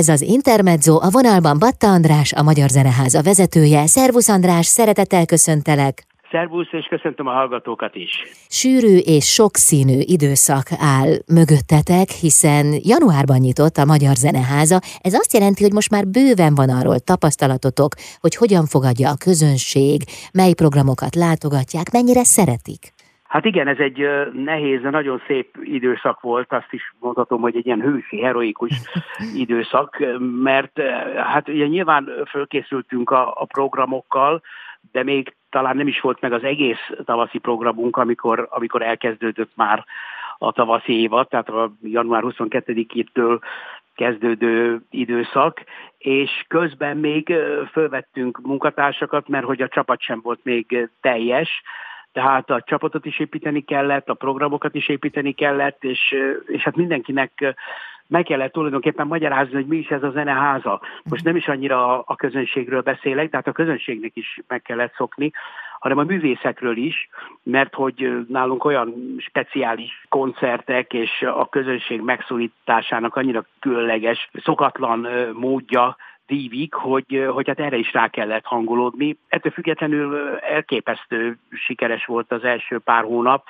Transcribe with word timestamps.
Ez 0.00 0.08
az 0.08 0.20
Intermezzo, 0.20 0.94
a 1.02 1.08
vonalban 1.10 1.58
Batta 1.58 1.86
András, 1.86 2.32
a 2.32 2.42
Magyar 2.42 2.68
Zeneháza 2.68 3.22
vezetője. 3.22 3.86
Szervusz 3.86 4.28
András, 4.28 4.66
szeretettel 4.66 5.26
köszöntelek! 5.26 5.94
Szervusz, 6.30 6.72
és 6.72 6.86
köszöntöm 6.88 7.26
a 7.26 7.32
hallgatókat 7.32 7.94
is. 7.94 8.10
Sűrű 8.48 8.96
és 8.96 9.24
sokszínű 9.24 9.98
időszak 9.98 10.66
áll 10.78 11.10
mögöttetek, 11.26 12.08
hiszen 12.10 12.66
januárban 12.82 13.38
nyitott 13.38 13.76
a 13.76 13.84
Magyar 13.84 14.14
Zeneháza. 14.14 14.78
Ez 15.00 15.14
azt 15.14 15.32
jelenti, 15.32 15.62
hogy 15.62 15.72
most 15.72 15.90
már 15.90 16.06
bőven 16.06 16.54
van 16.54 16.70
arról 16.70 16.98
tapasztalatotok, 16.98 17.94
hogy 18.20 18.34
hogyan 18.36 18.66
fogadja 18.66 19.10
a 19.10 19.16
közönség, 19.24 20.02
mely 20.32 20.52
programokat 20.52 21.14
látogatják, 21.14 21.92
mennyire 21.92 22.24
szeretik. 22.24 22.95
Hát 23.36 23.44
igen, 23.44 23.68
ez 23.68 23.78
egy 23.78 24.08
nehéz, 24.32 24.80
de 24.80 24.90
nagyon 24.90 25.22
szép 25.26 25.56
időszak 25.62 26.20
volt, 26.20 26.52
azt 26.52 26.72
is 26.72 26.94
mondhatom, 27.00 27.40
hogy 27.40 27.56
egy 27.56 27.66
ilyen 27.66 27.80
hősi, 27.80 28.20
heroikus 28.20 28.70
időszak, 29.44 29.98
mert 30.42 30.80
hát 31.16 31.48
ugye 31.48 31.66
nyilván 31.66 32.10
fölkészültünk 32.28 33.10
a, 33.10 33.40
a 33.40 33.44
programokkal, 33.44 34.42
de 34.92 35.02
még 35.02 35.34
talán 35.50 35.76
nem 35.76 35.86
is 35.86 36.00
volt 36.00 36.20
meg 36.20 36.32
az 36.32 36.42
egész 36.42 36.90
tavaszi 37.04 37.38
programunk, 37.38 37.96
amikor, 37.96 38.46
amikor 38.50 38.82
elkezdődött 38.82 39.50
már 39.54 39.84
a 40.38 40.52
tavaszi 40.52 41.00
évad, 41.00 41.28
tehát 41.28 41.48
a 41.48 41.72
január 41.82 42.22
22-től 42.26 43.40
kezdődő 43.94 44.80
időszak, 44.90 45.64
és 45.98 46.44
közben 46.48 46.96
még 46.96 47.34
fölvettünk 47.72 48.40
munkatársakat, 48.42 49.28
mert 49.28 49.44
hogy 49.44 49.62
a 49.62 49.68
csapat 49.68 50.00
sem 50.00 50.20
volt 50.22 50.40
még 50.42 50.88
teljes, 51.00 51.62
tehát 52.16 52.50
a 52.50 52.62
csapatot 52.66 53.06
is 53.06 53.18
építeni 53.18 53.60
kellett, 53.60 54.08
a 54.08 54.14
programokat 54.14 54.74
is 54.74 54.88
építeni 54.88 55.32
kellett, 55.32 55.84
és, 55.84 56.14
és 56.46 56.62
hát 56.62 56.76
mindenkinek 56.76 57.56
meg 58.06 58.22
kellett 58.24 58.52
tulajdonképpen 58.52 59.06
magyarázni, 59.06 59.54
hogy 59.54 59.66
mi 59.66 59.76
is 59.76 59.88
ez 59.88 60.02
a 60.02 60.10
zeneháza. 60.10 60.80
Most 61.04 61.24
nem 61.24 61.36
is 61.36 61.48
annyira 61.48 62.00
a 62.00 62.16
közönségről 62.16 62.80
beszélek, 62.80 63.30
tehát 63.30 63.46
a 63.46 63.52
közönségnek 63.52 64.10
is 64.14 64.40
meg 64.48 64.62
kellett 64.62 64.94
szokni, 64.94 65.32
hanem 65.78 65.98
a 65.98 66.02
művészekről 66.02 66.76
is, 66.76 67.08
mert 67.42 67.74
hogy 67.74 68.26
nálunk 68.28 68.64
olyan 68.64 68.94
speciális 69.18 70.06
koncertek 70.08 70.92
és 70.92 71.22
a 71.22 71.48
közönség 71.48 72.00
megszólításának 72.00 73.16
annyira 73.16 73.44
különleges, 73.60 74.30
szokatlan 74.42 75.08
módja 75.32 75.96
dívik, 76.26 76.74
hogy, 76.74 77.26
hogy 77.32 77.48
hát 77.48 77.60
erre 77.60 77.76
is 77.76 77.92
rá 77.92 78.08
kellett 78.08 78.44
hangolódni. 78.44 79.18
Ettől 79.28 79.52
függetlenül 79.52 80.36
elképesztő 80.36 81.38
sikeres 81.50 82.04
volt 82.04 82.32
az 82.32 82.44
első 82.44 82.78
pár 82.78 83.04
hónap. 83.04 83.44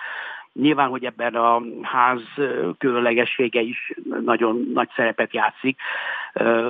Nyilván, 0.60 0.88
hogy 0.88 1.04
ebben 1.04 1.34
a 1.34 1.62
ház 1.82 2.20
különlegessége 2.78 3.60
is 3.60 3.92
nagyon 4.24 4.70
nagy 4.74 4.88
szerepet 4.96 5.34
játszik. 5.34 5.80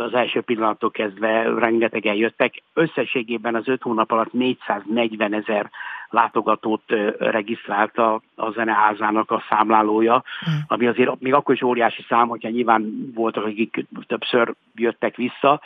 Az 0.04 0.14
első 0.14 0.40
pillanattól 0.40 0.90
kezdve 0.90 1.42
rengetegen 1.42 2.14
jöttek. 2.14 2.62
Összességében 2.72 3.54
az 3.54 3.68
öt 3.68 3.82
hónap 3.82 4.10
alatt 4.10 4.32
440 4.32 5.34
ezer 5.34 5.70
látogatót 6.10 6.82
regisztrált 7.18 7.98
a, 7.98 8.22
zeneházának 8.54 9.30
a 9.30 9.44
számlálója, 9.48 10.22
hm. 10.40 10.50
ami 10.66 10.86
azért 10.86 11.20
még 11.20 11.34
akkor 11.34 11.54
is 11.54 11.62
óriási 11.62 12.04
szám, 12.08 12.28
hogyha 12.28 12.48
nyilván 12.48 13.12
voltak, 13.14 13.44
akik 13.44 13.86
többször 14.06 14.54
jöttek 14.74 15.16
vissza, 15.16 15.60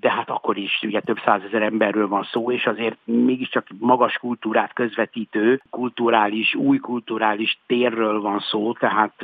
de 0.00 0.10
hát 0.10 0.30
akkor 0.30 0.56
is 0.56 0.80
ugye 0.82 1.00
több 1.00 1.18
százezer 1.24 1.62
emberről 1.62 2.08
van 2.08 2.28
szó, 2.32 2.52
és 2.52 2.66
azért 2.66 2.96
mégiscsak 3.04 3.66
magas 3.78 4.18
kultúrát 4.18 4.72
közvetítő, 4.72 5.62
kulturális, 5.70 6.54
új 6.54 6.78
kulturális 6.78 7.58
térről 7.66 8.20
van 8.20 8.38
szó, 8.38 8.72
tehát 8.72 9.14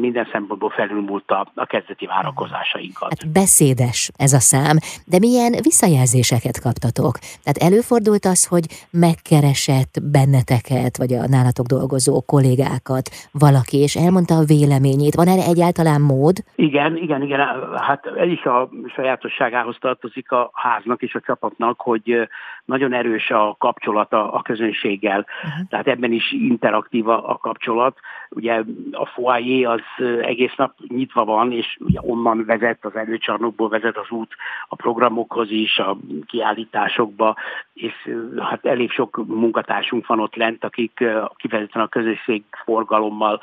minden 0.00 0.28
szempontból 0.32 0.70
felülmúlt 0.70 1.30
a, 1.30 1.46
a 1.54 1.66
kezdeti 1.66 2.06
várakozásainkat. 2.06 3.08
Hát 3.20 3.32
beszédes 3.32 4.10
ez 4.16 4.32
a 4.32 4.38
szám, 4.38 4.76
de 5.06 5.18
milyen 5.18 5.52
visszajelzéseket 5.62 6.60
kaptatok? 6.60 7.18
Tehát 7.42 7.72
előfordult 7.72 8.24
az, 8.24 8.46
hogy 8.46 8.64
megkeresett 8.90 9.94
benneteket, 10.12 10.96
vagy 10.96 11.12
a 11.12 11.28
nálatok 11.28 11.66
dolgozó 11.66 12.22
kollégákat 12.26 13.10
valaki, 13.32 13.78
és 13.78 13.94
elmondta 13.96 14.34
a 14.34 14.44
véleményét. 14.44 15.14
Van 15.14 15.28
erre 15.28 15.44
egyáltalán 15.44 16.00
mód? 16.00 16.36
Igen, 16.54 16.96
igen, 16.96 17.22
igen. 17.22 17.40
Hát 17.76 18.06
ez 18.06 18.28
is 18.28 18.44
a 18.44 18.68
sajátosságához 18.94 19.76
tartozik 19.80 20.11
tartozik 20.12 20.30
a 20.30 20.50
háznak 20.52 21.02
és 21.02 21.14
a 21.14 21.20
csapatnak, 21.20 21.80
hogy 21.80 22.28
nagyon 22.64 22.92
erős 22.92 23.30
a 23.30 23.56
kapcsolata 23.58 24.32
a 24.32 24.42
közönséggel. 24.42 25.18
Uh-huh. 25.18 25.68
Tehát 25.68 25.86
ebben 25.86 26.12
is 26.12 26.32
interaktív 26.32 27.08
a, 27.08 27.30
a 27.30 27.36
kapcsolat. 27.36 27.98
Ugye 28.30 28.62
a 28.90 29.06
foyer 29.06 29.70
az 29.70 30.04
egész 30.20 30.54
nap 30.56 30.74
nyitva 30.88 31.24
van, 31.24 31.52
és 31.52 31.76
ugye 31.80 31.98
onnan 32.02 32.44
vezet, 32.44 32.84
az 32.84 32.96
előcsarnokból 32.96 33.68
vezet 33.68 33.96
az 33.96 34.10
út 34.10 34.34
a 34.68 34.76
programokhoz 34.76 35.50
is, 35.50 35.78
a 35.78 35.96
kiállításokba, 36.26 37.36
és 37.74 37.92
hát 38.38 38.66
elég 38.66 38.90
sok 38.90 39.24
munkatársunk 39.26 40.06
van 40.06 40.20
ott 40.20 40.34
lent, 40.34 40.64
akik 40.64 41.04
kifejezetten 41.36 41.82
a 41.82 41.88
közösség 41.88 42.42
forgalommal 42.64 43.40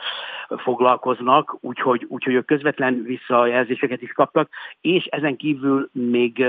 foglalkoznak, 0.58 1.58
úgyhogy, 1.62 2.06
úgyhogy 2.08 2.36
a 2.36 2.42
közvetlen 2.42 3.04
visszajelzéseket 3.04 4.02
is 4.02 4.12
kaptak, 4.12 4.50
és 4.82 5.06
ezen 5.06 5.36
kívül 5.36 5.90
még 5.92 6.46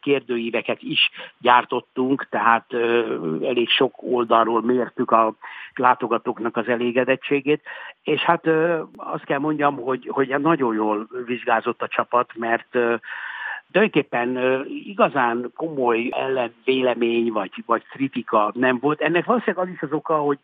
kérdőíveket 0.00 0.82
is 0.82 1.10
gyártottunk, 1.94 2.26
tehát 2.30 2.72
elég 3.42 3.68
sok 3.68 3.94
oldalról 3.96 4.62
mértük 4.62 5.10
a 5.10 5.34
látogatóknak 5.74 6.56
az 6.56 6.68
elégedettségét, 6.68 7.62
és 8.02 8.20
hát 8.20 8.46
azt 8.96 9.24
kell 9.24 9.38
mondjam, 9.38 9.76
hogy, 9.76 10.08
hogy 10.10 10.40
nagyon 10.40 10.74
jól 10.74 11.08
vizsgázott 11.26 11.82
a 11.82 11.88
csapat, 11.88 12.30
mert 12.34 12.78
tulajdonképpen 13.72 14.38
igazán 14.66 15.50
komoly 15.56 16.08
ellenvélemény 16.10 17.32
vagy, 17.32 17.62
vagy 17.66 17.82
kritika 17.86 18.52
nem 18.54 18.78
volt. 18.80 19.00
Ennek 19.00 19.24
valószínűleg 19.24 19.66
az 19.66 19.72
is 19.72 19.82
az 19.82 19.92
oka, 19.92 20.16
hogy, 20.16 20.38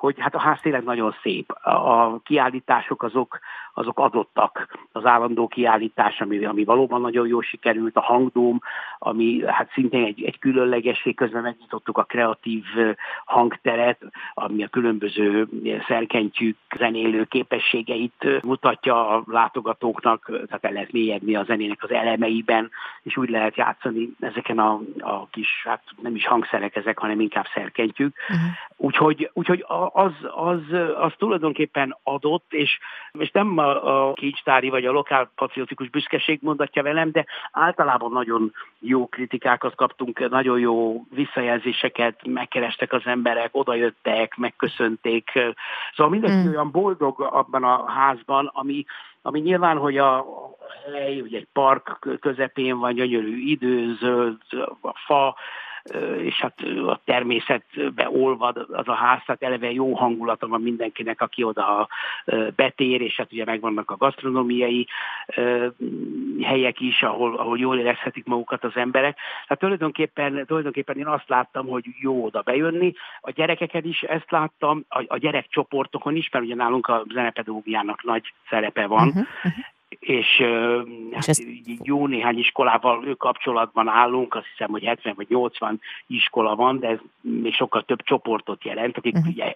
hogy 0.00 0.14
hát 0.18 0.34
a 0.34 0.40
ház 0.40 0.60
tényleg 0.60 0.84
nagyon 0.84 1.14
szép. 1.22 1.50
A 1.62 2.20
kiállítások 2.22 3.02
azok, 3.02 3.38
azok 3.74 3.98
adottak. 3.98 4.78
Az 4.92 5.04
állandó 5.04 5.48
kiállítás, 5.48 6.20
ami, 6.20 6.44
ami 6.44 6.64
valóban 6.64 7.00
nagyon 7.00 7.26
jól 7.26 7.42
sikerült, 7.42 7.96
a 7.96 8.00
hangdóm, 8.00 8.60
ami 8.98 9.42
hát 9.46 9.70
szintén 9.72 10.04
egy, 10.04 10.22
egy 10.22 10.38
különlegesség, 10.38 11.16
közben 11.16 11.42
megnyitottuk 11.42 11.98
a 11.98 12.02
kreatív 12.02 12.64
hangteret, 13.24 13.98
ami 14.34 14.62
a 14.62 14.68
különböző 14.68 15.48
szerkentyűk 15.88 16.56
zenélő 16.76 17.24
képességeit 17.24 18.42
mutatja 18.42 19.08
a 19.08 19.22
látogatóknak, 19.26 20.24
tehát 20.26 20.64
el 20.64 20.72
lehet 20.72 20.92
mélyedni 20.92 21.36
a 21.36 21.44
zenének 21.44 21.82
az 21.82 21.90
elemeiben, 21.90 22.70
és 23.02 23.16
úgy 23.16 23.28
lehet 23.28 23.56
játszani 23.56 24.10
ezeken 24.20 24.58
a, 24.58 24.80
a 24.98 25.26
kis, 25.30 25.62
hát 25.64 25.82
nem 26.02 26.14
is 26.14 26.26
hangszerek 26.26 26.76
ezek, 26.76 26.98
hanem 26.98 27.20
inkább 27.20 27.46
szerkentjük. 27.54 28.16
Uh-huh. 28.28 28.46
Úgyhogy, 28.76 29.30
úgyhogy 29.32 29.64
az, 29.92 30.12
az, 30.34 30.60
az 30.96 31.12
tulajdonképpen 31.18 31.96
adott, 32.02 32.52
és, 32.52 32.78
és 33.12 33.30
nem 33.30 33.58
a, 33.58 34.08
a 34.08 34.12
kincstári 34.12 34.68
vagy 34.68 34.84
a 34.84 34.92
lokál 34.92 35.30
patriotikus 35.34 35.88
büszkeség 35.88 36.38
mondatja 36.42 36.82
velem, 36.82 37.10
de 37.10 37.26
általában 37.52 38.12
nagyon 38.12 38.52
jó 38.78 39.06
kritikákat 39.06 39.74
kaptunk, 39.74 40.28
nagyon 40.28 40.58
jó 40.58 41.04
visszajelzéseket, 41.14 42.26
megkerestek 42.26 42.92
az 42.92 43.02
emberek, 43.04 43.48
odajöttek, 43.52 44.36
megköszönték. 44.36 45.30
Szóval 45.94 46.12
mindenki 46.12 46.48
mm. 46.48 46.52
olyan 46.52 46.70
boldog 46.70 47.20
abban 47.20 47.64
a 47.64 47.90
házban, 47.90 48.50
ami, 48.52 48.84
ami 49.22 49.40
nyilván, 49.40 49.76
hogy 49.76 49.98
a 49.98 50.26
hely, 50.92 51.20
ugye 51.20 51.38
egy 51.38 51.48
park 51.52 51.98
közepén 52.20 52.78
van, 52.78 52.94
gyönyörű 52.94 53.36
idő, 53.36 53.96
zöld, 54.00 54.38
a 54.80 54.92
fa, 55.06 55.36
és 56.22 56.40
hát 56.40 56.60
a 56.86 57.00
természetbe 57.04 58.10
olvad 58.10 58.66
az 58.72 58.88
a 58.88 58.94
ház, 58.94 59.22
tehát 59.26 59.42
eleve 59.42 59.72
jó 59.72 59.94
hangulata 59.94 60.48
van 60.48 60.62
mindenkinek, 60.62 61.20
aki 61.20 61.42
oda 61.42 61.88
betér, 62.56 63.00
és 63.00 63.16
hát 63.16 63.32
ugye 63.32 63.44
megvannak 63.44 63.90
a 63.90 63.96
gasztronómiai 63.96 64.86
helyek 66.42 66.80
is, 66.80 67.02
ahol, 67.02 67.36
ahol 67.36 67.58
jól 67.58 67.78
érezhetik 67.78 68.24
magukat 68.24 68.64
az 68.64 68.76
emberek. 68.76 69.18
Hát 69.46 69.58
tulajdonképpen, 69.58 70.46
tulajdonképpen 70.46 70.98
én 70.98 71.06
azt 71.06 71.28
láttam, 71.28 71.66
hogy 71.66 71.84
jó 72.00 72.24
oda 72.24 72.42
bejönni. 72.42 72.92
A 73.20 73.30
gyerekeken 73.30 73.84
is 73.84 74.02
ezt 74.02 74.30
láttam, 74.30 74.84
a, 74.88 75.04
a 75.06 75.16
gyerekcsoportokon 75.16 76.16
is, 76.16 76.28
mert 76.30 76.44
ugye 76.44 76.54
nálunk 76.54 76.86
a 76.86 77.04
zenepedagógiának 77.12 78.04
nagy 78.04 78.32
szerepe 78.48 78.86
van, 78.86 79.08
uh-huh, 79.08 79.26
uh-huh 79.44 79.64
és, 79.98 80.42
hát 81.12 81.28
ezt... 81.28 81.44
jó 81.82 82.06
néhány 82.06 82.38
iskolával 82.38 83.14
kapcsolatban 83.18 83.88
állunk, 83.88 84.34
azt 84.34 84.46
hiszem, 84.50 84.70
hogy 84.70 84.84
70 84.84 85.12
vagy 85.16 85.26
80 85.28 85.80
iskola 86.06 86.56
van, 86.56 86.78
de 86.78 86.88
ez 86.88 86.98
még 87.20 87.54
sokkal 87.54 87.82
több 87.82 88.02
csoportot 88.02 88.64
jelent, 88.64 88.96
akik 88.96 89.14
uh-huh. 89.14 89.32
ugye 89.32 89.54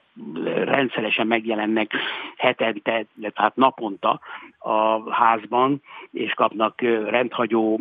rendszeresen 0.65 1.27
megjelennek 1.27 1.93
hetente, 2.37 3.05
tehát 3.35 3.57
naponta 3.57 4.21
a 4.59 5.13
házban, 5.13 5.83
és 6.13 6.33
kapnak 6.33 6.81
rendhagyó 7.09 7.81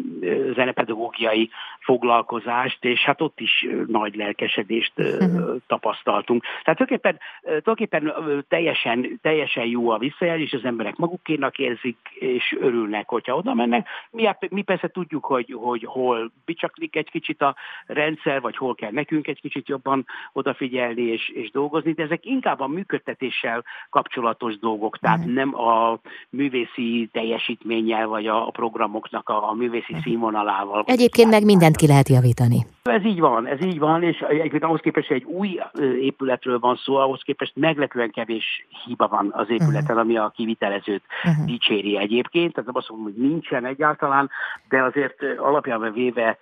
zenepedagógiai 0.54 1.50
foglalkozást, 1.80 2.86
és 2.86 3.00
hát 3.00 3.22
ott 3.22 3.40
is 3.40 3.68
nagy 3.88 4.16
lelkesedést 4.16 4.94
uh-huh. 4.96 5.56
tapasztaltunk. 5.68 6.44
Tehát 6.64 6.80
tulajdonképpen, 6.80 7.20
tulajdonképpen 7.42 8.46
teljesen, 8.48 9.20
teljesen 9.22 9.66
jó 9.66 9.90
a 9.90 9.98
visszajelzés, 9.98 10.54
az 10.54 10.66
emberek 10.66 10.96
magukénak 10.96 11.58
érzik, 11.58 11.98
és 12.14 12.43
is 12.44 12.58
örülnek, 12.60 13.10
hogyha 13.10 13.36
oda 13.36 13.54
mennek. 13.54 13.88
Mi, 14.12 14.30
mi 14.50 14.62
persze 14.62 14.88
tudjuk, 14.88 15.26
hogy, 15.26 15.56
hogy 15.60 15.84
hol 15.86 16.32
bicsaklik 16.46 16.96
egy 16.96 17.10
kicsit 17.10 17.42
a 17.42 17.56
rendszer, 17.86 18.42
vagy 18.42 18.58
hol 18.58 18.76
kell 18.76 18.92
nekünk 18.92 19.28
egy 19.28 19.42
kicsit 19.42 19.68
jobban 19.68 20.06
odafigyelni 20.34 21.02
és, 21.02 21.30
és 21.30 21.52
dolgozni, 21.52 21.92
de 21.92 22.04
ezek 22.04 22.26
inkább 22.26 22.60
a 22.60 22.68
működtetéssel 22.68 23.64
kapcsolatos 23.90 24.60
dolgok, 24.60 24.98
tehát 24.98 25.26
nem 25.26 25.56
a 25.56 26.00
művészi 26.30 27.10
teljesítménnyel, 27.12 28.08
vagy 28.08 28.28
a, 28.28 28.48
a 28.48 28.52
programoknak 28.52 29.30
a, 29.30 29.50
a 29.50 29.54
művészi 29.54 29.96
színvonalával. 30.04 30.84
Egyébként 30.88 31.30
meg 31.30 31.46
mindent 31.46 31.76
ki 31.76 31.88
lehet 31.88 32.10
javítani. 32.10 32.66
Ez 32.84 33.06
így 33.06 33.20
van, 33.20 33.48
ez 33.48 33.66
így 33.66 33.80
van, 33.80 34.04
és 34.04 34.20
egyébként 34.20 34.64
ahhoz 34.64 34.80
képest, 34.80 35.08
hogy 35.08 35.18
egy 35.18 35.24
új 35.24 35.60
épületről 36.00 36.60
van 36.60 36.76
szó, 36.76 36.96
ahhoz 36.96 37.22
képest 37.22 37.56
meglepően 37.56 38.12
kevés 38.12 38.66
hiba 38.86 39.08
van 39.08 39.32
az 39.32 39.50
épületen, 39.50 39.84
uh-huh. 39.84 40.00
ami 40.00 40.18
a 40.18 40.32
kivitelezőt 40.36 41.04
uh-huh. 41.24 41.46
dicséri 41.46 41.98
egyébként. 41.98 42.32
Tehát 42.34 42.66
nem 42.66 42.76
azt 42.76 42.90
mondom, 42.90 43.14
hogy 43.14 43.30
nincsen 43.30 43.66
egyáltalán, 43.66 44.30
de 44.70 44.84
azért 44.84 45.24
alapjában 45.38 45.94
véve 45.94 46.38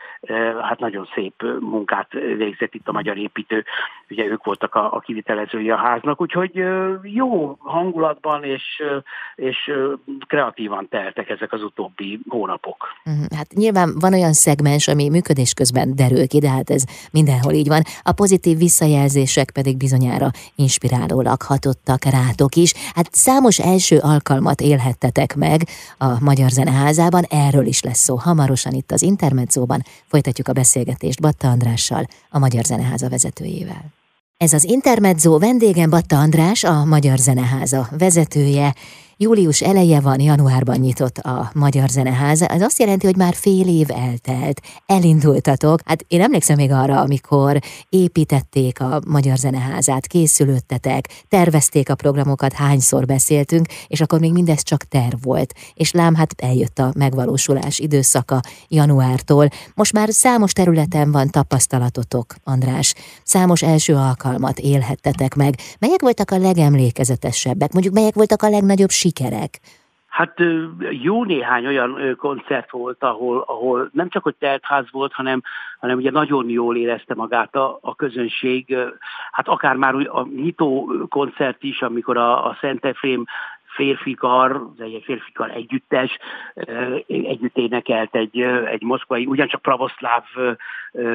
hát 0.62 0.80
nagyon 0.80 1.10
szép 1.14 1.44
munkát 1.60 2.12
végzett 2.12 2.74
itt 2.74 2.88
a 2.88 2.92
magyar 2.92 3.18
építő. 3.18 3.64
Ugye 4.10 4.26
ők 4.26 4.44
voltak 4.44 4.76
a, 4.76 4.94
a 4.94 5.00
kivitelezői 5.00 5.70
a 5.70 5.76
háznak, 5.76 6.22
úgyhogy 6.22 6.64
jó 7.04 7.56
hangulatban 7.60 8.44
és, 8.44 8.84
és 9.36 9.72
kreatívan 10.28 10.88
teltek 10.90 11.30
ezek 11.30 11.54
az 11.54 11.64
utóbbi 11.64 12.20
hónapok. 12.28 12.88
Uh-huh. 13.06 13.26
Hát 13.38 13.48
nyilván 13.54 14.00
van 14.00 14.14
olyan 14.14 14.34
szegmens, 14.34 14.88
ami 14.88 15.10
működés 15.10 15.54
közben 15.54 15.96
derül 15.96 16.28
ki, 16.28 16.40
de 16.40 16.50
hát 16.50 16.70
ez 16.70 16.84
mindenhol 17.12 17.54
így 17.54 17.68
van. 17.68 17.82
A 18.04 18.12
pozitív 18.12 18.58
visszajelzések 18.58 19.52
pedig 19.54 19.78
bizonyára 19.78 20.28
inspirálólag 20.56 21.42
hatottak 21.42 22.04
rátok 22.04 22.56
is. 22.56 22.74
Hát 22.96 23.08
számos 23.12 23.60
első 23.60 23.98
alkalmat 24.02 24.62
élhettetek 24.62 25.36
meg 25.36 25.60
a 25.98 26.19
Magyar 26.19 26.50
Zeneházában, 26.50 27.24
erről 27.30 27.66
is 27.66 27.81
lesz 27.81 28.00
szó 28.00 28.16
hamarosan 28.16 28.74
itt 28.74 28.92
az 28.92 29.01
Intermedzóban. 29.01 29.83
Folytatjuk 30.07 30.48
a 30.48 30.54
beszélgetést 30.54 31.22
Batta 31.22 31.50
Andrással, 31.50 32.06
a 32.30 32.39
Magyar 32.39 32.63
Zeneháza 32.63 33.10
vezetőjével. 33.10 33.83
Ez 34.38 34.54
az 34.54 34.63
Intermezzo 34.63 35.39
vendégem 35.39 35.89
Batta 35.89 36.19
András, 36.19 36.63
a 36.63 36.86
Magyar 36.86 37.18
Zeneháza 37.18 37.88
vezetője, 37.98 38.75
Július 39.21 39.62
eleje 39.62 40.00
van, 40.00 40.19
januárban 40.19 40.77
nyitott 40.77 41.18
a 41.18 41.51
Magyar 41.53 41.89
Zeneháza. 41.89 42.45
Ez 42.45 42.62
azt 42.62 42.79
jelenti, 42.79 43.06
hogy 43.06 43.15
már 43.15 43.33
fél 43.33 43.68
év 43.68 43.88
eltelt. 43.91 44.62
Elindultatok. 44.85 45.79
Hát 45.85 46.06
én 46.07 46.21
emlékszem 46.21 46.56
még 46.56 46.71
arra, 46.71 47.00
amikor 47.00 47.59
építették 47.89 48.79
a 48.79 49.01
Magyar 49.07 49.38
Zeneházát, 49.38 50.07
készülődtetek, 50.07 51.07
tervezték 51.27 51.89
a 51.89 51.95
programokat, 51.95 52.53
hányszor 52.53 53.06
beszéltünk, 53.06 53.65
és 53.88 54.01
akkor 54.01 54.19
még 54.19 54.31
mindez 54.31 54.63
csak 54.63 54.83
terv 54.83 55.23
volt. 55.23 55.53
És 55.73 55.91
lám, 55.91 56.15
hát 56.15 56.33
eljött 56.38 56.79
a 56.79 56.91
megvalósulás 56.95 57.79
időszaka 57.79 58.39
januártól. 58.68 59.47
Most 59.73 59.94
már 59.94 60.07
számos 60.12 60.53
területen 60.53 61.12
van 61.12 61.29
tapasztalatotok, 61.29 62.35
András. 62.44 62.94
Számos 63.23 63.62
első 63.62 63.95
alkalmat 63.95 64.59
élhettetek 64.59 65.35
meg. 65.35 65.56
Melyek 65.79 66.01
voltak 66.01 66.31
a 66.31 66.38
legemlékezetesebbek? 66.38 67.71
Mondjuk 67.71 67.94
melyek 67.94 68.13
voltak 68.13 68.44
a 68.44 68.50
legnagyobb 68.50 68.89
sikerek? 68.89 69.09
Sikerek? 69.12 69.60
Hát 70.08 70.34
jó 70.90 71.24
néhány 71.24 71.68
olyan 71.68 72.16
koncert 72.18 72.72
volt, 72.72 73.04
ahol, 73.04 73.44
ahol 73.48 73.90
nem 73.94 74.10
csak 74.10 74.24
hogy 74.24 74.36
teltház 74.40 74.86
volt, 74.92 75.13
hanem, 75.13 75.42
hanem 75.80 75.98
ugye 75.98 76.12
nagyon 76.12 76.50
jól 76.50 76.78
érezte 76.78 77.13
magát 77.16 77.56
a, 77.56 77.80
a 77.81 77.96
közönség. 77.96 78.75
Hát 79.31 79.48
akár 79.48 79.75
már 79.75 79.96
a 79.96 80.28
nyitó 80.36 80.94
koncert 81.10 81.63
is, 81.63 81.81
amikor 81.81 82.18
a, 82.18 82.46
a 82.46 82.58
Szent 82.62 82.86
Efrém 82.86 83.25
férfikar, 83.75 84.68
egy 84.77 85.01
férfikar 85.03 85.51
együttes 85.51 86.18
együtt 87.07 87.57
énekelt 87.57 88.15
egy, 88.15 88.41
egy 88.65 88.81
moszkvai, 88.81 89.25
ugyancsak 89.25 89.62
pravoszláv 89.62 90.23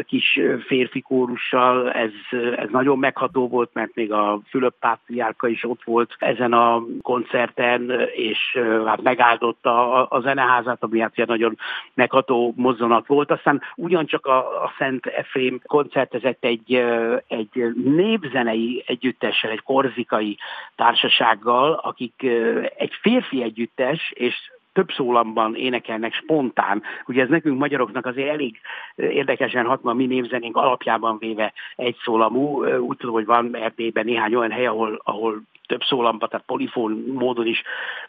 kis 0.06 0.40
férfi 0.66 1.00
kórussal, 1.00 1.92
ez, 1.92 2.10
ez 2.56 2.68
nagyon 2.70 2.98
megható 2.98 3.48
volt, 3.48 3.70
mert 3.72 3.94
még 3.94 4.12
a 4.12 4.40
Fülöp 4.48 4.74
pátriárka 4.80 5.48
is 5.48 5.64
ott 5.64 5.82
volt 5.84 6.14
ezen 6.18 6.52
a 6.52 6.82
koncerten, 7.02 7.90
és 8.14 8.58
hát 8.86 9.02
megáldotta 9.02 9.92
a, 9.92 10.06
a 10.10 10.20
zeneházát, 10.20 10.82
ami 10.82 11.00
hát 11.00 11.26
nagyon 11.26 11.58
megható 11.94 12.52
mozzanat 12.56 13.06
volt. 13.06 13.30
Aztán 13.30 13.62
ugyancsak 13.74 14.26
a, 14.26 14.64
a 14.64 14.72
Szent 14.78 15.06
Efrém 15.06 15.60
koncertezett 15.66 16.44
egy, 16.44 16.84
egy 17.26 17.72
népzenei 17.84 18.84
együttessel, 18.86 19.50
egy 19.50 19.62
korzikai 19.62 20.38
társasággal, 20.76 21.72
akik 21.72 22.26
egy 22.76 22.92
férfi 23.00 23.42
együttes, 23.42 24.12
és 24.14 24.34
több 24.72 24.90
szólamban 24.92 25.54
énekelnek 25.54 26.14
spontán. 26.14 26.82
Ugye 27.06 27.22
ez 27.22 27.28
nekünk 27.28 27.58
magyaroknak 27.58 28.06
azért 28.06 28.28
elég 28.28 28.60
érdekesen 28.94 29.66
hat, 29.66 29.82
mi 29.82 30.06
névzenénk 30.06 30.56
alapjában 30.56 31.18
véve 31.18 31.52
egy 31.76 31.96
szólamú. 32.04 32.64
Úgy 32.64 32.96
tudom, 32.96 33.14
hogy 33.14 33.26
van 33.26 33.56
Erdélyben 33.56 34.04
néhány 34.04 34.34
olyan 34.34 34.50
hely, 34.50 34.66
ahol, 34.66 35.00
ahol 35.04 35.42
több 35.66 35.82
szólamba, 35.82 36.28
tehát 36.28 36.46
polifón 36.46 37.04
módon 37.12 37.46
is 37.46 37.62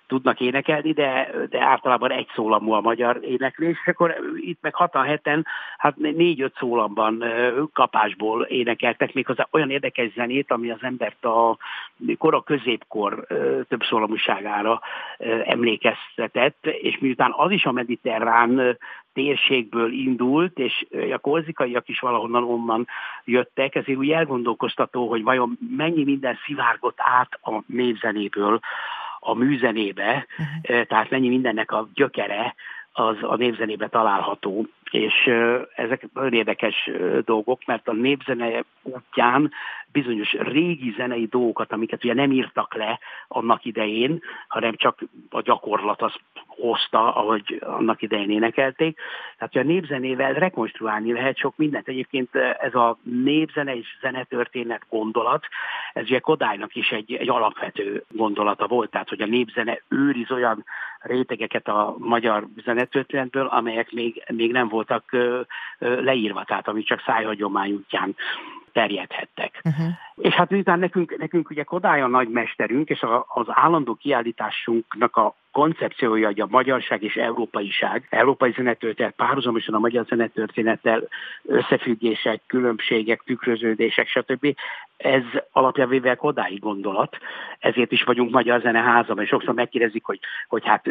tudnak 0.08 0.40
énekelni, 0.40 0.92
de, 0.92 1.32
de 1.50 1.62
általában 1.62 2.12
egy 2.12 2.28
szólamú 2.36 2.72
a 2.72 2.82
magyar 2.82 3.20
éneklés, 3.22 3.78
és 3.84 3.88
akkor 3.88 4.16
itt 4.36 4.62
meg 4.62 4.76
hatan 4.76 5.04
heten, 5.04 5.46
hát 5.78 5.96
négy-öt 5.96 6.56
szólamban 6.58 7.24
kapásból 7.74 8.44
énekeltek 8.44 9.14
még 9.14 9.30
az 9.30 9.38
olyan 9.52 9.70
érdekes 9.70 10.14
zenét, 10.14 10.52
ami 10.52 10.70
az 10.72 10.82
embert 10.82 11.26
a 11.26 11.58
kora 12.18 12.42
középkor 12.42 13.28
több 13.68 13.84
szólamúságára 13.84 14.82
emlékeztetett, 15.46 16.66
és 16.66 16.98
miután 17.00 17.34
az 17.36 17.52
is 17.52 17.66
a 17.66 17.72
mediterrán 17.72 18.78
térségből 19.18 19.92
indult, 19.92 20.60
és 20.60 20.86
a 21.14 21.18
korzikaiak 21.18 21.90
is 21.90 22.00
valahonnan 22.00 22.44
onnan 22.44 22.88
jöttek, 23.26 23.76
ezért 23.76 23.98
úgy 23.98 24.12
elgondolkoztató, 24.12 25.10
hogy 25.10 25.24
vajon 25.24 25.58
mennyi 25.78 26.04
minden 26.04 26.38
szivárgott 26.46 26.98
át 26.98 27.40
a 27.42 27.64
népzenéből 27.66 28.60
a 29.20 29.34
műzenébe, 29.34 30.26
uh-huh. 30.38 30.86
tehát 30.86 31.10
mennyi 31.10 31.28
mindennek 31.28 31.72
a 31.72 31.88
gyökere 31.94 32.56
az 32.92 33.16
a 33.22 33.36
népzenébe 33.36 33.88
található, 33.88 34.68
és 34.92 35.30
ezek 35.76 36.08
nagyon 36.14 36.34
érdekes 36.34 36.90
dolgok, 37.26 37.66
mert 37.66 37.88
a 37.88 37.94
népzene 37.94 38.64
útján 38.82 39.52
bizonyos 39.92 40.32
régi 40.32 40.94
zenei 40.98 41.26
dolgokat, 41.26 41.72
amiket 41.72 42.04
ugye 42.04 42.14
nem 42.14 42.32
írtak 42.32 42.74
le 42.74 43.00
annak 43.28 43.66
idején, 43.66 44.22
hanem 44.48 44.76
csak 44.76 45.00
a 45.30 45.42
gyakorlat 45.42 46.02
az 46.02 46.14
hozta, 46.48 47.16
ahogy 47.16 47.62
annak 47.66 48.02
idején 48.02 48.32
énekelték. 48.32 49.00
Tehát 49.38 49.56
a 49.56 49.72
népzenével 49.72 50.34
rekonstruálni 50.34 51.14
lehet 51.14 51.38
sok 51.38 51.58
mindent. 51.58 51.88
Egyébként 51.88 52.36
ez 52.36 52.76
a 52.76 52.98
népzene 53.04 53.76
és 53.76 53.98
zenetörténet 54.02 54.86
gondolat, 54.90 55.46
ez 55.94 56.04
ugye 56.04 56.20
Kodálynak 56.20 56.76
is 56.76 56.90
egy, 56.90 57.14
egy 57.14 57.30
alapvető 57.30 58.04
gondolata 58.10 58.68
volt, 58.68 58.90
tehát 58.90 59.10
hogy 59.10 59.22
a 59.22 59.26
népzene 59.26 59.82
őriz 59.90 60.32
olyan 60.32 60.66
rétegeket 61.08 61.68
a 61.68 61.96
magyar 61.98 62.48
zenetörténetből, 62.64 63.46
amelyek 63.46 63.92
még, 63.92 64.24
még 64.34 64.52
nem 64.52 64.68
voltak 64.68 65.18
leírva, 65.80 66.44
tehát 66.44 66.68
ami 66.68 66.84
csak 66.84 67.02
szájhagyomány 67.06 67.72
útján 67.72 68.16
terjedhettek. 68.72 69.62
Uh-huh. 69.64 69.88
És 70.16 70.34
hát 70.34 70.50
miután 70.50 70.80
nekünk, 70.80 71.18
nekünk 71.18 71.50
ugye 71.50 71.64
Kodály 71.64 72.02
a 72.02 72.08
nagy 72.08 72.30
mesterünk, 72.30 72.90
és 72.90 73.02
a, 73.02 73.26
az 73.28 73.46
állandó 73.48 73.96
kiállításunknak 73.96 75.16
a 75.16 75.36
koncepciója, 75.58 76.28
hogy 76.28 76.40
a 76.40 76.48
magyarság 76.50 77.04
és 77.04 77.16
európaiság, 77.16 78.08
európai 78.10 78.52
zenetörténet 78.56 79.14
párhuzamosan 79.16 79.74
a 79.74 79.80
magyar 79.80 80.06
zenetörténettel 80.06 81.08
összefüggések, 81.46 82.42
különbségek, 82.48 83.22
tükröződések, 83.26 84.08
stb. 84.08 84.56
Ez 84.98 85.22
alapján 85.52 85.90
véve 85.90 86.16
Kodály 86.16 86.56
gondolat, 86.56 87.18
ezért 87.60 87.92
is 87.92 88.04
vagyunk 88.04 88.32
Magyar 88.32 88.62
Zeneháza, 88.62 89.14
és 89.14 89.28
sokszor 89.28 89.54
megkérdezik, 89.54 90.06
hogy, 90.06 90.20
hogy 90.48 90.66
hát 90.66 90.86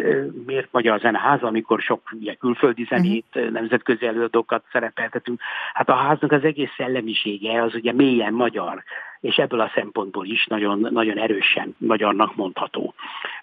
miért 0.46 0.68
Magyar 0.70 1.00
Zeneháza, 1.00 1.46
amikor 1.46 1.80
sok 1.80 2.00
ugye, 2.12 2.34
külföldi 2.34 2.86
zenét, 2.88 3.26
uh-huh. 3.34 3.52
nemzetközi 3.52 4.06
előadókat 4.06 4.64
szerepeltetünk. 4.72 5.40
Hát 5.72 5.88
a 5.88 5.94
háznak 5.94 6.32
az 6.32 6.44
egész 6.44 6.70
szellemisége 6.76 7.62
az 7.62 7.74
ugye 7.74 7.92
mélyen 7.92 8.32
magyar 8.32 8.82
és 9.26 9.36
ebből 9.36 9.60
a 9.60 9.70
szempontból 9.74 10.26
is 10.26 10.46
nagyon, 10.46 10.88
nagyon 10.90 11.18
erősen 11.18 11.74
magyarnak 11.78 12.36
mondható. 12.36 12.94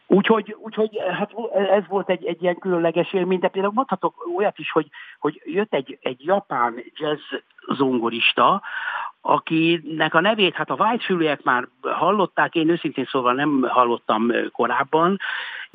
Úgyhogy, 0.07 0.55
úgyhogy 0.59 0.99
hát 1.17 1.31
ez 1.53 1.83
volt 1.87 2.09
egy, 2.09 2.25
egy 2.25 2.41
ilyen 2.41 2.59
különleges 2.59 3.13
élmény, 3.13 3.39
de 3.39 3.47
például 3.47 3.73
mondhatok 3.73 4.27
olyat 4.35 4.59
is, 4.59 4.71
hogy, 4.71 4.87
hogy 5.19 5.41
jött 5.45 5.73
egy, 5.73 5.97
egy 6.01 6.25
japán 6.25 6.83
jazz 6.95 7.21
zongorista, 7.77 8.61
akinek 9.21 10.13
a 10.13 10.19
nevét, 10.19 10.53
hát 10.53 10.69
a 10.69 10.75
vágyfülőek 10.75 11.43
már 11.43 11.67
hallották, 11.81 12.55
én 12.55 12.69
őszintén 12.69 13.05
szóval 13.05 13.33
nem 13.33 13.61
hallottam 13.69 14.31
korábban, 14.51 15.19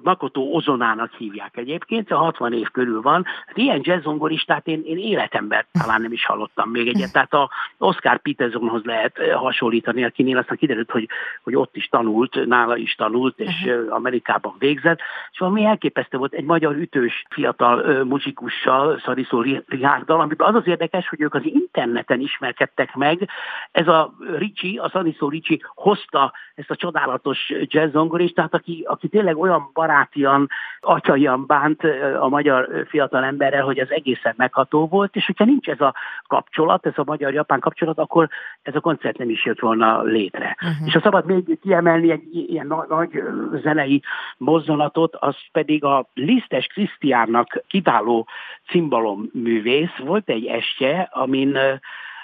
Makoto 0.03 0.41
Ozonának 0.41 1.13
hívják 1.13 1.57
egyébként, 1.57 2.11
a 2.11 2.17
60 2.17 2.53
év 2.53 2.71
körül 2.71 3.03
van. 3.03 3.25
Hát 3.47 3.57
ilyen 3.57 3.81
jazzzongoristát 3.83 4.67
én, 4.67 4.83
én 4.85 4.99
életemben 4.99 5.65
talán 5.73 6.01
nem 6.01 6.13
is 6.13 6.27
hallottam 6.27 6.71
még 6.71 6.89
egyet. 6.89 7.13
Tehát 7.13 7.33
a 7.35 7.51
Oscar 7.79 8.19
Petersonhoz 8.19 8.85
lehet 8.85 9.19
hasonlítani, 9.35 10.05
akinél 10.05 10.39
aztán 10.39 10.57
kiderült, 10.57 10.91
hogy, 10.91 11.09
hogy 11.43 11.55
ott 11.57 11.77
is 11.77 11.89
tanult, 11.89 12.47
nála 12.47 12.77
is 12.77 12.95
tanult, 12.95 13.39
és 13.39 13.65
uh-huh. 13.65 13.95
Amerikában 13.95 14.55
végzett. 14.59 15.01
És 15.33 15.39
valami 15.39 15.65
elképesztő 15.65 16.19
volt 16.19 16.33
egy 16.33 16.45
magyar 16.45 16.77
ütős 16.77 17.25
fiatal 17.31 18.05
muzsikussal, 18.05 19.01
Szariszó 19.05 19.41
Rihárdal, 19.67 20.21
amiben 20.21 20.49
az 20.49 20.55
az 20.55 20.67
érdekes, 20.67 21.09
hogy 21.09 21.21
ők 21.21 21.35
az 21.35 21.45
interneten 21.45 22.21
ismerkedtek 22.21 22.95
meg. 22.95 23.29
Ez 23.71 23.89
a 23.89 24.15
Ricsi, 24.39 24.77
a 24.77 24.89
Szariszó 24.89 25.29
Ricsi 25.29 25.63
hozta 25.75 26.33
ezt 26.55 26.71
a 26.71 26.77
csodálatos 26.77 27.53
jazzzongoristát, 27.61 28.55
aki, 28.55 28.85
aki 28.87 29.09
tényleg 29.09 29.39
olyan 29.39 29.71
barátian, 29.89 30.49
atyaian 30.81 31.47
bánt 31.47 31.83
a 32.21 32.29
magyar 32.29 32.87
fiatal 32.89 33.25
emberrel, 33.25 33.65
hogy 33.65 33.79
ez 33.79 33.89
egészen 33.91 34.35
megható 34.37 34.87
volt, 34.87 35.17
és 35.17 35.27
hogyha 35.27 35.45
nincs 35.45 35.69
ez 35.69 35.81
a 35.81 35.95
kapcsolat, 36.27 36.87
ez 36.87 36.93
a 36.97 37.03
magyar-japán 37.07 37.61
kapcsolat, 37.61 37.99
akkor 37.99 38.29
ez 38.63 38.75
a 38.75 38.81
koncert 38.81 39.19
nem 39.19 39.31
is 39.31 39.45
jött 39.45 39.61
volna 39.61 40.03
létre. 40.03 40.57
Uh-huh. 40.61 40.87
És 40.87 40.93
ha 40.93 41.01
szabad 41.01 41.25
még 41.27 41.59
kiemelni 41.61 42.11
egy 42.11 42.29
ilyen 42.33 42.67
nagy, 42.89 43.23
zenei 43.63 44.03
mozzanatot, 44.37 45.17
az 45.17 45.37
pedig 45.53 45.85
a 45.85 46.07
Lisztes 46.15 46.67
Krisztiánnak 46.67 47.63
kiváló 47.67 48.27
cimbalom 48.69 49.31
művész. 49.33 49.97
Volt 49.99 50.29
egy 50.29 50.47
estje, 50.47 51.09
amin 51.13 51.59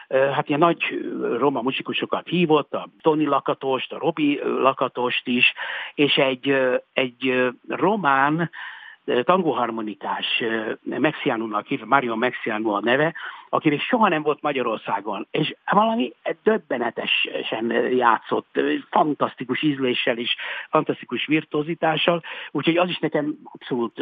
hát 0.08 0.48
ilyen 0.48 0.60
nagy 0.60 0.82
roma 1.38 1.62
muzsikusokat 1.62 2.28
hívott, 2.28 2.74
a 2.74 2.88
Tony 3.00 3.26
Lakatost, 3.26 3.92
a 3.92 3.98
Robi 3.98 4.40
Lakatost 4.44 5.28
is, 5.28 5.52
és 5.94 6.16
egy, 6.16 6.56
egy 6.92 7.52
román 7.68 8.50
tangóharmonikás 9.24 10.42
Mexiánónak 10.82 11.66
hívva, 11.66 11.86
Mario 11.86 12.16
Mexiano 12.16 12.70
a 12.70 12.80
neve, 12.80 13.14
aki 13.54 13.68
még 13.68 13.80
soha 13.80 14.08
nem 14.08 14.22
volt 14.22 14.42
Magyarországon, 14.42 15.26
és 15.30 15.54
valami 15.70 16.12
döbbenetesen 16.42 17.70
játszott, 17.96 18.60
fantasztikus 18.90 19.62
ízléssel 19.62 20.18
és 20.18 20.36
fantasztikus 20.70 21.26
virtuózitással, 21.26 22.22
úgyhogy 22.50 22.76
az 22.76 22.88
is 22.88 22.98
nekem 22.98 23.34
abszolút 23.52 23.98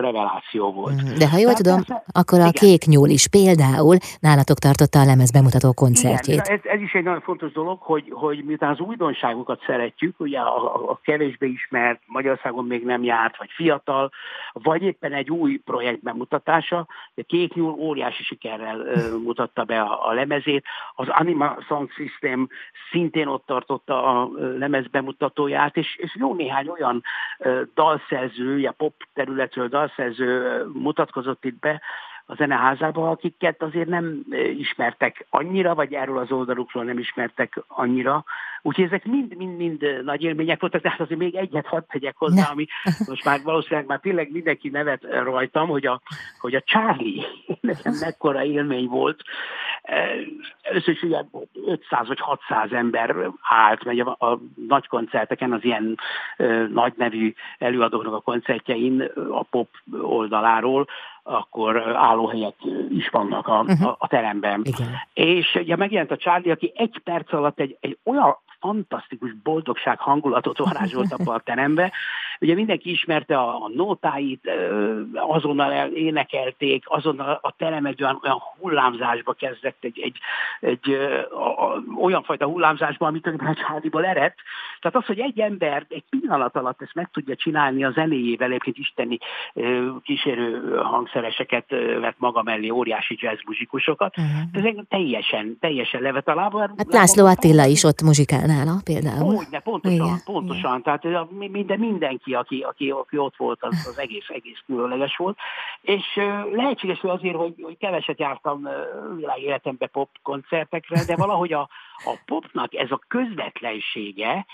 reveláció 0.00 0.72
volt. 0.72 1.02
Mhm. 1.02 1.18
De 1.18 1.28
ha 1.28 1.38
jól 1.38 1.52
tudom, 1.52 1.84
persze, 1.84 2.04
akkor 2.12 2.38
a 2.38 2.40
igen. 2.40 2.52
Kék 2.52 2.84
Nyúl 2.84 3.08
is 3.08 3.28
például 3.28 3.96
nálatok 4.20 4.58
tartotta 4.58 4.98
a 5.00 5.04
lemez 5.04 5.30
bemutató 5.30 5.72
koncertjét. 5.72 6.46
Igen, 6.46 6.58
ez, 6.58 6.70
ez 6.72 6.80
is 6.80 6.92
egy 6.92 7.04
nagyon 7.04 7.20
fontos 7.20 7.52
dolog, 7.52 7.78
hogy, 7.80 8.04
hogy 8.10 8.44
miután 8.44 8.70
az 8.70 8.80
újdonságokat 8.80 9.62
szeretjük, 9.66 10.20
ugye 10.20 10.38
a, 10.38 10.74
a, 10.74 10.90
a 10.90 11.00
kevésbé 11.02 11.48
ismert, 11.48 12.00
Magyarországon 12.06 12.64
még 12.64 12.84
nem 12.84 13.02
járt, 13.02 13.38
vagy 13.38 13.50
fiatal, 13.50 14.10
vagy 14.52 14.82
éppen 14.82 15.12
egy 15.12 15.30
új 15.30 15.56
projekt 15.56 16.02
bemutatása, 16.02 16.86
de 17.14 17.22
Kék 17.22 17.54
Nyúl 17.54 17.72
óriási 17.78 18.22
sikerrel 18.22 18.87
mutatta 19.22 19.64
be 19.64 19.80
a, 19.80 20.08
a 20.08 20.12
lemezét. 20.12 20.64
Az 20.94 21.08
Anima 21.08 21.56
Sound 21.66 21.90
System 21.90 22.48
szintén 22.90 23.26
ott 23.26 23.46
tartotta 23.46 24.04
a 24.04 24.30
lemez 24.58 24.86
bemutatóját, 24.86 25.76
és, 25.76 25.96
és 25.96 26.16
jó 26.18 26.34
néhány 26.34 26.68
olyan 26.68 27.02
dalszerző, 27.74 28.58
ja 28.58 28.72
pop 28.72 28.94
területről 29.14 29.68
dalszerző 29.68 30.62
mutatkozott 30.72 31.44
itt 31.44 31.58
be, 31.58 31.80
a 32.30 32.34
zeneházába, 32.34 33.10
akiket 33.10 33.62
azért 33.62 33.88
nem 33.88 34.24
ismertek 34.56 35.26
annyira, 35.30 35.74
vagy 35.74 35.92
erről 35.92 36.18
az 36.18 36.30
oldalukról 36.32 36.84
nem 36.84 36.98
ismertek 36.98 37.62
annyira. 37.66 38.24
Úgyhogy 38.62 38.84
ezek 38.84 39.04
mind-mind 39.04 40.02
nagy 40.04 40.22
élmények 40.22 40.60
voltak, 40.60 40.80
tehát 40.80 41.00
azért 41.00 41.20
még 41.20 41.34
egyet 41.34 41.66
hadd 41.66 41.82
tegyek 41.88 42.16
hozzá, 42.16 42.50
ami 42.50 42.66
most 43.06 43.24
már 43.24 43.40
valószínűleg 43.42 43.86
már 43.86 44.00
tényleg 44.00 44.30
mindenki 44.30 44.68
nevet 44.68 45.02
rajtam, 45.02 45.68
hogy 45.68 45.86
a, 45.86 46.00
hogy 46.40 46.54
a 46.54 46.60
Charlie 46.60 47.24
nekem 47.60 47.94
mekkora 48.00 48.44
élmény 48.44 48.86
volt. 48.86 49.22
Először 50.62 50.94
is 50.94 51.02
ugye 51.02 51.24
500 51.66 52.06
vagy 52.06 52.20
600 52.20 52.72
ember 52.72 53.16
állt, 53.42 53.84
megy 53.84 54.00
a, 54.00 54.16
a 54.18 54.40
nagy 54.68 54.86
koncerteken, 54.86 55.52
az 55.52 55.64
ilyen 55.64 55.98
nagy 56.72 56.92
nevű 56.96 57.34
előadóknak 57.58 58.14
a 58.14 58.20
koncertjein 58.20 59.02
a 59.30 59.42
pop 59.42 59.68
oldaláról, 60.00 60.86
akkor 61.28 61.96
állóhelyek 61.96 62.54
is 62.90 63.08
vannak 63.08 63.46
a, 63.46 63.60
uh-huh. 63.60 63.86
a, 63.86 63.96
a 63.98 64.06
teremben. 64.06 64.60
Igen. 64.64 64.88
És 65.12 65.54
ugye 65.54 65.76
megjelent 65.76 66.10
a 66.10 66.16
Charlie, 66.16 66.52
aki 66.52 66.72
egy 66.76 67.00
perc 67.04 67.32
alatt 67.32 67.60
egy, 67.60 67.76
egy 67.80 67.98
olyan 68.04 68.36
fantasztikus 68.60 69.30
boldogság 69.42 69.98
hangulatot 69.98 70.58
varázsolt 70.58 71.12
abba 71.12 71.34
a 71.34 71.40
terembe. 71.50 71.92
Ugye 72.40 72.54
mindenki 72.54 72.90
ismerte 72.90 73.38
a, 73.38 73.64
a 73.64 73.70
nótáit, 73.74 74.50
azonnal 75.14 75.86
énekelték, 75.86 76.84
azonnal 76.88 77.38
a 77.42 77.54
terem 77.56 77.86
egy 77.86 78.02
olyan, 78.02 78.20
olyan 78.24 78.42
hullámzásba 78.60 79.32
kezdett, 79.32 79.76
egy, 79.80 80.00
egy, 80.00 80.18
egy 80.60 80.92
a, 81.30 81.64
a, 81.64 81.82
olyan 82.00 82.22
fajta 82.22 82.46
hullámzásba, 82.46 83.06
amit 83.06 83.26
a 83.26 83.54
Csádiból 83.54 84.04
eredt. 84.04 84.36
Tehát 84.80 84.96
az, 84.96 85.04
hogy 85.04 85.18
egy 85.18 85.40
ember 85.40 85.86
egy 85.88 86.04
pillanat 86.10 86.56
alatt 86.56 86.82
ezt 86.82 86.94
meg 86.94 87.10
tudja 87.12 87.36
csinálni 87.36 87.84
a 87.84 87.90
zenéjével, 87.90 88.48
egyébként 88.48 88.78
isteni 88.78 89.18
kísérő 90.02 90.76
hangszereseket 90.76 91.70
vett 92.00 92.18
maga 92.18 92.42
mellé, 92.42 92.68
óriási 92.68 93.16
jazz 93.20 93.38
muzsikusokat, 93.46 94.14
uh-huh. 94.18 94.66
ez 94.66 94.84
teljesen, 94.88 95.56
teljesen 95.60 96.00
levet 96.00 96.28
a 96.28 96.34
lába. 96.34 96.58
Hát 96.60 96.92
László 96.92 97.26
Attila 97.26 97.64
is 97.64 97.84
ott 97.84 98.02
muzsikál 98.02 98.47
nála 98.48 98.80
például. 98.84 99.34
Úgy, 99.34 99.46
de 99.50 99.60
pontosan, 99.60 100.06
Igen. 100.06 100.20
pontosan. 100.24 100.78
Igen. 100.78 101.00
Tehát 101.00 101.30
minden, 101.30 101.78
mindenki, 101.78 102.34
aki, 102.34 102.60
aki, 102.60 102.90
aki 102.90 103.18
ott 103.18 103.36
volt, 103.36 103.62
az, 103.62 103.86
az 103.90 103.98
egész, 103.98 104.28
egész 104.28 104.62
különleges 104.66 105.16
volt. 105.16 105.38
És 105.80 106.04
lehetséges 106.52 107.00
hogy 107.00 107.10
azért, 107.10 107.36
hogy, 107.36 107.54
hogy 107.62 107.76
keveset 107.78 108.18
jártam 108.18 108.68
világéletembe 109.16 109.86
pop 109.86 110.08
koncertekre, 110.22 111.04
de 111.06 111.16
valahogy 111.24 111.52
a, 111.52 111.68
a 112.04 112.18
popnak 112.24 112.74
ez 112.74 112.90
a 112.90 113.00
közvetlensége, 113.08 114.46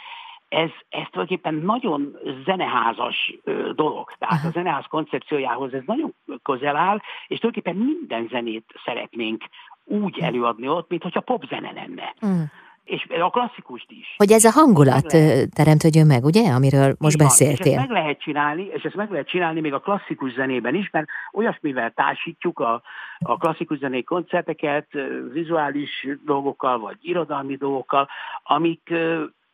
ez, 0.48 0.70
ez 0.88 1.06
tulajdonképpen 1.10 1.54
nagyon 1.54 2.16
zeneházas 2.44 3.34
dolog. 3.74 4.12
Tehát 4.18 4.38
Aha. 4.38 4.48
a 4.48 4.50
zeneház 4.50 4.84
koncepciójához 4.88 5.72
ez 5.72 5.82
nagyon 5.86 6.14
közel 6.42 6.76
áll, 6.76 7.00
és 7.26 7.38
tulajdonképpen 7.38 7.76
minden 7.76 8.28
zenét 8.30 8.64
szeretnénk 8.84 9.44
úgy 9.84 10.16
hm. 10.16 10.24
előadni 10.24 10.68
ott, 10.68 10.88
mint 10.88 11.02
hogyha 11.02 11.20
popzene 11.20 11.72
lenne. 11.72 12.14
Mm 12.26 12.42
és 12.84 13.06
a 13.20 13.30
klasszikust 13.30 13.90
is. 13.90 14.14
Hogy 14.16 14.32
ez 14.32 14.44
a 14.44 14.50
hangulat 14.50 15.06
teremtődjön 15.54 16.06
meg, 16.06 16.24
ugye, 16.24 16.52
amiről 16.52 16.94
most 16.98 17.14
Igen, 17.14 17.26
beszéltél. 17.26 17.72
És 17.72 17.78
ezt 17.78 17.88
meg 17.88 17.96
lehet 17.96 18.20
csinálni, 18.20 18.66
és 18.72 18.82
ezt 18.82 18.94
meg 18.94 19.10
lehet 19.10 19.28
csinálni 19.28 19.60
még 19.60 19.72
a 19.72 19.80
klasszikus 19.80 20.32
zenében 20.32 20.74
is, 20.74 20.90
mert 20.90 21.06
olyasmivel 21.32 21.90
társítjuk 21.90 22.58
a, 22.58 22.82
a 23.18 23.36
klasszikus 23.36 23.78
zené 23.78 24.02
koncerteket, 24.02 24.86
vizuális 25.32 26.08
dolgokkal, 26.24 26.78
vagy 26.78 26.96
irodalmi 27.00 27.56
dolgokkal, 27.56 28.08
amik 28.42 28.92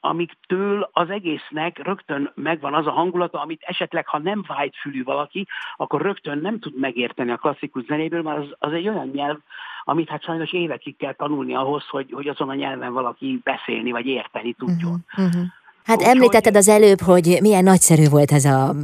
amiktől 0.01 0.91
az 0.93 1.11
egésznek 1.11 1.79
rögtön 1.79 2.33
megvan 2.35 2.75
az 2.75 2.87
a 2.87 2.91
hangulata, 2.91 3.41
amit 3.41 3.63
esetleg, 3.63 4.07
ha 4.07 4.19
nem 4.19 4.45
vájt 4.47 4.77
fülű 4.77 5.03
valaki, 5.03 5.47
akkor 5.77 6.03
rögtön 6.03 6.39
nem 6.39 6.59
tud 6.59 6.79
megérteni 6.79 7.31
a 7.31 7.37
klasszikus 7.37 7.85
zenéből, 7.85 8.23
mert 8.23 8.39
az, 8.39 8.55
az 8.59 8.73
egy 8.73 8.89
olyan 8.89 9.09
nyelv, 9.09 9.39
amit 9.85 10.09
hát 10.09 10.23
sajnos 10.23 10.53
évekig 10.53 10.97
kell 10.97 11.13
tanulni 11.13 11.55
ahhoz, 11.55 11.87
hogy, 11.89 12.11
hogy 12.13 12.29
azon 12.29 12.49
a 12.49 12.55
nyelven 12.55 12.93
valaki 12.93 13.41
beszélni 13.45 13.91
vagy 13.91 14.07
érteni 14.07 14.53
tudjon. 14.53 15.05
Uh-huh, 15.13 15.27
uh-huh. 15.27 15.43
Hát 15.85 16.03
említetted 16.03 16.57
az 16.57 16.69
előbb, 16.69 17.01
hogy 17.01 17.39
milyen 17.41 17.65
nagyszerű 17.65 18.09
volt 18.09 18.33
ez 18.33 18.45
a 18.45 18.77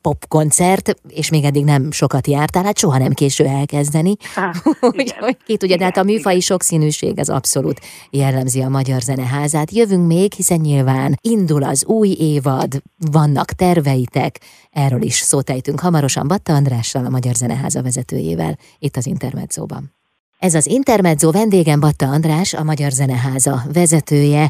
popkoncert, 0.00 0.96
és 1.08 1.30
még 1.30 1.44
eddig 1.44 1.64
nem 1.64 1.90
sokat 1.90 2.26
jártál, 2.26 2.64
hát 2.64 2.78
soha 2.78 2.98
nem 2.98 3.12
késő 3.12 3.44
elkezdeni. 3.44 4.16
Úgyhogy 4.80 5.36
ki 5.46 5.56
tudja, 5.56 5.76
de 5.76 5.84
hát 5.84 5.96
a 5.96 6.02
műfai 6.02 6.40
sokszínűség 6.40 7.18
az 7.18 7.28
abszolút 7.28 7.80
jellemzi 8.10 8.60
a 8.60 8.68
Magyar 8.68 9.00
Zeneházát. 9.00 9.70
Jövünk 9.70 10.06
még, 10.06 10.32
hiszen 10.32 10.60
nyilván 10.60 11.18
indul 11.20 11.62
az 11.62 11.84
új 11.84 12.16
évad, 12.18 12.82
vannak 13.10 13.52
terveitek, 13.52 14.40
erről 14.70 15.02
is 15.02 15.14
szót 15.14 15.50
ejtünk 15.50 15.80
hamarosan 15.80 16.28
Batta 16.28 16.52
Andrással, 16.52 17.04
a 17.04 17.10
Magyar 17.10 17.34
Zeneháza 17.34 17.82
vezetőjével, 17.82 18.58
itt 18.78 18.96
az 18.96 19.06
Intermedzóban. 19.06 20.01
Ez 20.48 20.54
az 20.54 20.66
Intermezzo 20.66 21.30
vendégem 21.30 21.80
Batta 21.80 22.06
András, 22.16 22.54
a 22.54 22.64
Magyar 22.70 22.90
Zeneháza 22.90 23.56
vezetője. 23.78 24.44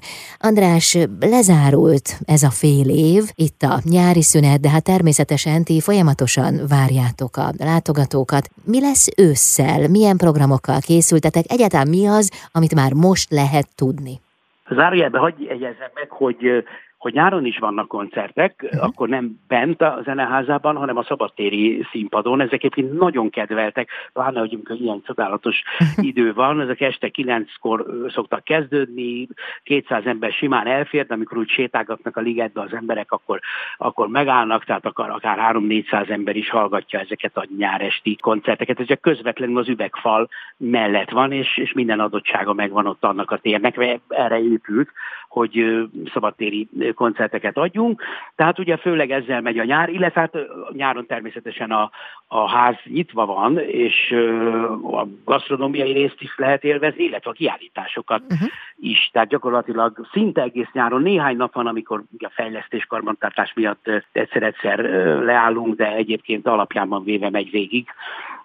András, 0.48 0.86
lezárult 1.20 2.06
ez 2.34 2.42
a 2.42 2.52
fél 2.60 2.88
év, 3.14 3.22
itt 3.46 3.62
a 3.72 3.74
nyári 3.94 4.22
szünet, 4.22 4.60
de 4.60 4.70
hát 4.70 4.90
természetesen 4.92 5.64
ti 5.64 5.80
folyamatosan 5.80 6.52
várjátok 6.74 7.36
a 7.36 7.48
látogatókat. 7.68 8.44
Mi 8.72 8.80
lesz 8.80 9.08
ősszel? 9.26 9.80
Milyen 9.96 10.16
programokkal 10.24 10.80
készültetek? 10.88 11.44
Egyáltalán 11.54 11.88
mi 11.96 12.02
az, 12.18 12.26
amit 12.52 12.78
már 12.80 12.92
most 12.92 13.28
lehet 13.40 13.68
tudni? 13.80 14.14
Zárójelben 14.78 15.20
hagyj 15.20 15.42
egyezem 15.48 15.90
meg, 15.94 16.08
hogy 16.08 16.40
hogy 17.02 17.12
nyáron 17.12 17.44
is 17.44 17.58
vannak 17.58 17.88
koncertek, 17.88 18.60
uh-huh. 18.64 18.84
akkor 18.84 19.08
nem 19.08 19.40
bent 19.48 19.82
a 19.82 20.00
zeneházában, 20.04 20.76
hanem 20.76 20.96
a 20.96 21.02
szabadtéri 21.02 21.86
színpadon. 21.90 22.40
Ezek 22.40 22.52
egyébként 22.52 22.98
nagyon 22.98 23.30
kedveltek, 23.30 23.88
pláne, 24.12 24.40
hogy 24.40 24.54
amikor 24.54 24.76
ilyen 24.76 25.02
csodálatos 25.06 25.62
idő 25.96 26.32
van, 26.32 26.60
ezek 26.60 26.80
este 26.80 27.08
kilenckor 27.08 27.86
szoktak 28.08 28.44
kezdődni, 28.44 29.28
200 29.62 30.06
ember 30.06 30.32
simán 30.32 30.66
elfér, 30.66 31.06
de 31.06 31.14
amikor 31.14 31.38
úgy 31.38 31.48
sétálgatnak 31.48 32.16
a 32.16 32.20
ligetbe 32.20 32.60
az 32.60 32.72
emberek, 32.72 33.12
akkor, 33.12 33.40
akkor 33.76 34.08
megállnak, 34.08 34.64
tehát 34.64 34.86
akar, 34.86 35.10
akár 35.10 35.56
3-400 35.56 36.10
ember 36.10 36.36
is 36.36 36.50
hallgatja 36.50 36.98
ezeket 36.98 37.36
a 37.36 37.46
nyáresti 37.58 38.16
koncerteket. 38.20 38.80
Ez 38.80 38.96
közvetlenül 39.00 39.58
az 39.58 39.68
üvegfal 39.68 40.28
mellett 40.56 41.10
van, 41.10 41.32
és, 41.32 41.56
és 41.56 41.72
minden 41.72 42.00
adottsága 42.00 42.52
megvan 42.52 42.86
ott 42.86 43.04
annak 43.04 43.30
a 43.30 43.38
térnek, 43.38 44.00
erre 44.08 44.42
épült, 44.42 44.88
hogy 45.28 45.88
szabadtéri 46.12 46.68
koncerteket 46.94 47.56
adjunk. 47.56 48.02
Tehát 48.36 48.58
ugye 48.58 48.76
főleg 48.76 49.10
ezzel 49.10 49.40
megy 49.40 49.58
a 49.58 49.64
nyár, 49.64 49.88
illetve 49.88 50.20
hát 50.20 50.36
nyáron 50.72 51.06
természetesen 51.06 51.70
a, 51.70 51.90
a 52.26 52.48
ház 52.48 52.76
nyitva 52.84 53.26
van, 53.26 53.58
és 53.58 54.14
a 54.82 55.06
gasztronómiai 55.24 55.92
részt 55.92 56.20
is 56.20 56.34
lehet 56.36 56.64
élvezni, 56.64 57.04
illetve 57.04 57.30
a 57.30 57.34
kiállításokat 57.34 58.22
uh-huh. 58.22 58.48
is. 58.76 59.10
Tehát 59.12 59.28
gyakorlatilag 59.28 60.06
szinte 60.12 60.42
egész 60.42 60.68
nyáron 60.72 61.02
néhány 61.02 61.36
nap 61.36 61.54
van, 61.54 61.66
amikor 61.66 62.02
a 62.18 62.30
fejlesztés 62.30 62.84
karbantartás 62.84 63.52
miatt 63.54 63.90
egyszer-egyszer 64.12 64.78
leállunk, 65.24 65.76
de 65.76 65.92
egyébként 65.92 66.46
alapjában 66.46 67.04
véve 67.04 67.30
megy 67.30 67.50
végig 67.50 67.86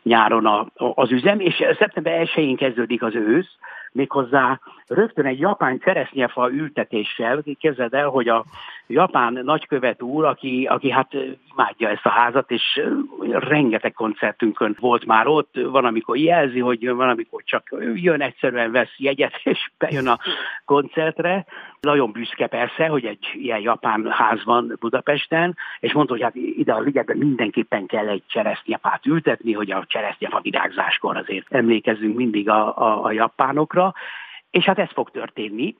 nyáron 0.03 0.45
a, 0.45 0.67
az 0.75 1.11
üzem, 1.11 1.39
és 1.39 1.63
szeptember 1.79 2.27
1-én 2.27 2.55
kezdődik 2.55 3.03
az 3.03 3.15
ősz, 3.15 3.57
méghozzá 3.91 4.59
rögtön 4.87 5.25
egy 5.25 5.39
japán 5.39 5.79
cseresznyefa 5.79 6.51
ültetéssel, 6.51 7.43
képzeld 7.59 7.93
el, 7.93 8.07
hogy 8.07 8.27
a 8.27 8.45
japán 8.87 9.39
nagykövet 9.43 10.01
úr, 10.01 10.25
aki, 10.25 10.65
aki 10.69 10.89
hát 10.89 11.13
imádja 11.53 11.89
ezt 11.89 12.05
a 12.05 12.09
házat, 12.09 12.51
és 12.51 12.81
rengeteg 13.29 13.93
koncertünkön 13.93 14.77
volt 14.79 15.05
már 15.05 15.27
ott, 15.27 15.55
van, 15.63 15.85
amikor 15.85 16.17
jelzi, 16.17 16.59
hogy 16.59 16.89
van, 16.89 17.09
amikor 17.09 17.41
csak 17.45 17.75
jön, 17.93 18.21
egyszerűen 18.21 18.71
vesz 18.71 18.93
jegyet, 18.97 19.39
és 19.53 19.69
bejön 19.77 20.07
a 20.07 20.17
koncertre. 20.65 21.45
Nagyon 21.79 22.11
büszke 22.11 22.47
persze, 22.47 22.87
hogy 22.87 23.05
egy 23.05 23.31
ilyen 23.33 23.59
japán 23.59 24.11
ház 24.11 24.43
van 24.43 24.77
Budapesten, 24.79 25.57
és 25.79 25.93
mondta, 25.93 26.13
hogy 26.13 26.23
hát 26.23 26.35
ide 26.35 26.73
a 26.73 26.79
ligetben 26.79 27.17
mindenképpen 27.17 27.85
kell 27.85 28.07
egy 28.07 28.23
cseresznyefát 28.27 29.05
ültetni, 29.05 29.53
hogy 29.53 29.71
a 29.71 29.85
cseresznyefa 29.87 30.39
virágzáskor 30.41 31.17
azért 31.17 31.53
emlékezzünk 31.53 32.15
mindig 32.15 32.49
a, 32.49 32.77
a, 32.77 33.03
a 33.03 33.11
japánokra. 33.11 33.93
És 34.49 34.63
hát 34.63 34.79
ez 34.79 34.91
fog 34.91 35.09
történni 35.09 35.75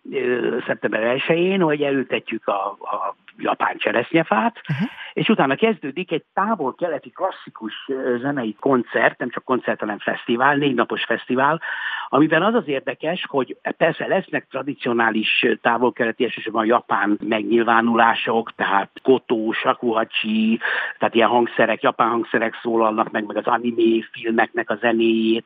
szeptember 0.66 1.22
1-én, 1.28 1.62
hogy 1.62 1.82
elültetjük 1.82 2.48
a, 2.48 2.78
a 2.80 3.16
japán 3.38 3.77
cseresznyefát, 3.77 4.62
uh-huh. 4.70 4.88
és 5.13 5.29
utána 5.29 5.56
kezdődik 5.56 6.12
egy 6.12 6.24
távol-keleti 6.34 7.10
klasszikus 7.10 7.89
zenei 8.22 8.56
koncert, 8.60 9.20
nem 9.20 9.29
csak 9.29 9.44
koncert, 9.44 9.79
hanem 9.79 10.00
fesztivál, 10.00 10.56
négy 10.56 10.75
napos 10.75 11.03
fesztivál, 11.03 11.62
amiben 12.10 12.44
az 12.44 12.53
az 12.53 12.67
érdekes, 12.67 13.25
hogy 13.29 13.58
persze 13.77 14.08
lesznek 14.08 14.48
tradicionális 14.50 15.46
távol-keleti, 15.62 16.24
elsősorban 16.24 16.65
japán 16.65 17.20
megnyilvánulások, 17.24 18.56
tehát 18.56 18.89
kotó, 19.03 19.51
shakuhachi, 19.51 20.60
tehát 21.00 21.15
ilyen 21.15 21.27
hangszerek, 21.27 21.82
japán 21.82 22.10
hangszerek 22.10 22.60
szólalnak 22.62 23.12
meg, 23.12 23.25
meg 23.25 23.38
az 23.38 23.46
anime 23.46 24.06
filmeknek 24.12 24.70
a 24.70 24.75
zenéjét, 24.75 25.46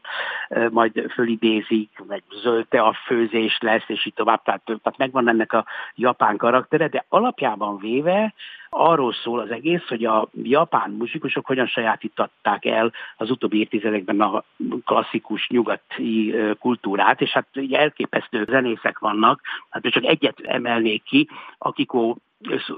majd 0.69 1.11
fölidézik, 1.13 1.89
meg 2.07 2.23
zöld 2.41 2.65
a 2.69 2.93
főzés 3.05 3.57
lesz, 3.61 3.83
és 3.87 4.05
így 4.05 4.13
tovább, 4.13 4.43
tehát, 4.43 4.61
tehát 4.63 4.97
megvan 4.97 5.29
ennek 5.29 5.53
a 5.53 5.65
japán 5.95 6.37
karaktere, 6.37 6.87
de 6.87 7.05
alapjában 7.09 7.77
véve 7.81 8.33
arról 8.69 9.13
szól 9.13 9.39
az 9.39 9.51
egész, 9.51 9.87
hogy 9.87 10.05
a 10.05 10.29
japán 10.43 10.91
muzsikusok 10.91 11.45
hogyan 11.45 11.67
sajátították 11.67 12.65
el 12.65 12.91
az 13.17 13.29
utóbbi 13.29 13.59
évtizedekben 13.59 14.21
a 14.21 14.43
klasszikus 14.85 15.47
nyugati 15.47 16.35
kultúrát, 16.59 17.21
és 17.21 17.29
hát 17.29 17.47
ugye 17.55 17.79
elképesztő 17.79 18.45
zenészek 18.49 18.99
vannak, 18.99 19.41
hát 19.69 19.83
csak 19.83 20.05
egyet 20.05 20.39
emelnék 20.39 21.03
ki, 21.03 21.29
Akiko 21.57 22.15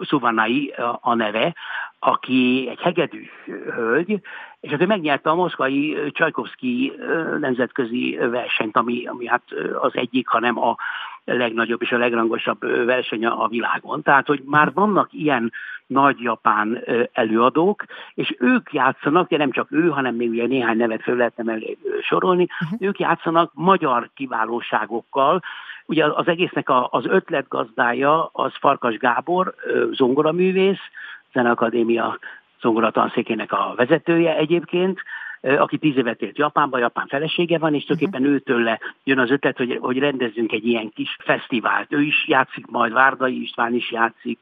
Szuvanai 0.02 0.74
a 1.02 1.14
neve, 1.14 1.56
aki 2.00 2.68
egy 2.70 2.80
hegedű 2.80 3.30
hölgy, 3.46 4.22
és 4.64 4.76
ő 4.80 4.86
megnyerte 4.86 5.30
a 5.30 5.36
moszkvai 5.36 5.98
Csajkovszki 6.12 6.94
nemzetközi 7.40 8.18
versenyt, 8.20 8.78
ami, 8.78 9.06
ami 9.06 9.28
hát 9.28 9.42
az 9.82 9.92
egyik, 9.96 10.28
hanem 10.28 10.60
a 10.60 10.76
legnagyobb 11.26 11.82
és 11.82 11.92
a 11.92 11.98
legrangosabb 11.98 12.86
verseny 12.86 13.26
a 13.26 13.48
világon. 13.48 14.02
Tehát, 14.02 14.28
hogy 14.28 14.42
már 14.46 14.74
vannak 14.74 15.08
ilyen 15.12 15.52
nagy 15.88 16.20
japán 16.20 16.84
előadók, 17.14 17.86
és 18.14 18.36
ők 18.40 18.74
játszanak, 18.74 19.30
de 19.30 19.38
nem 19.38 19.52
csak 19.52 19.72
ő, 19.72 19.90
hanem 19.90 20.16
még 20.16 20.30
ugye 20.30 20.48
néhány 20.48 20.78
nevet 20.78 21.02
föl 21.02 21.16
lehetne 21.16 21.58
sorolni, 22.02 22.48
uh-huh. 22.62 22.88
ők 22.88 23.00
játszanak 23.00 23.52
magyar 23.54 24.10
kiválóságokkal, 24.14 25.42
Ugye 25.86 26.06
az 26.06 26.28
egésznek 26.28 26.70
a, 26.70 26.88
az 26.92 27.06
ötletgazdája 27.06 28.30
az 28.32 28.52
Farkas 28.60 28.98
Gábor, 28.98 29.54
zongoraművész, 29.92 30.82
Zeneakadémia 31.34 32.20
zongoratanszékének 32.64 33.52
a 33.52 33.74
vezetője 33.76 34.36
egyébként, 34.38 35.00
aki 35.58 35.78
tíz 35.78 35.98
évet 35.98 36.22
élt 36.22 36.38
Japánban, 36.38 36.80
Japán 36.80 37.08
felesége 37.08 37.58
van, 37.58 37.74
és 37.74 37.86
tulajdonképpen 37.86 38.22
uh-huh. 38.22 38.36
őtől 38.36 38.78
jön 39.04 39.20
az 39.20 39.32
ötlet, 39.32 39.58
hogy, 39.58 39.78
hogy 39.82 39.98
rendezzünk 39.98 40.52
egy 40.52 40.68
ilyen 40.68 40.92
kis 40.96 41.18
fesztivált. 41.20 41.94
Ő 41.94 42.02
is 42.02 42.28
játszik 42.28 42.66
majd, 42.66 42.94
Várdai 42.94 43.42
István 43.42 43.74
is 43.74 43.92
játszik 43.92 44.40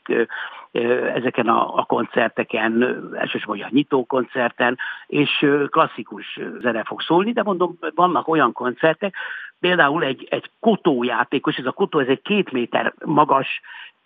ezeken 1.16 1.48
a, 1.48 1.78
a 1.78 1.84
koncerteken, 1.84 3.02
elsősorban 3.16 3.66
a 3.66 3.70
nyitó 3.72 4.06
koncerten, 4.06 4.78
és 5.08 5.46
klasszikus 5.70 6.40
zene 6.60 6.84
fog 6.84 7.02
szólni, 7.02 7.32
de 7.32 7.44
mondom, 7.44 7.78
vannak 7.96 8.28
olyan 8.28 8.52
koncertek, 8.52 9.16
például 9.60 10.04
egy, 10.04 10.28
egy 10.30 10.50
kotójátékos, 10.60 11.56
ez 11.56 11.66
a 11.66 11.72
kotó, 11.72 12.00
ez 12.00 12.08
egy 12.08 12.22
két 12.22 12.52
méter 12.52 12.94
magas 13.06 13.62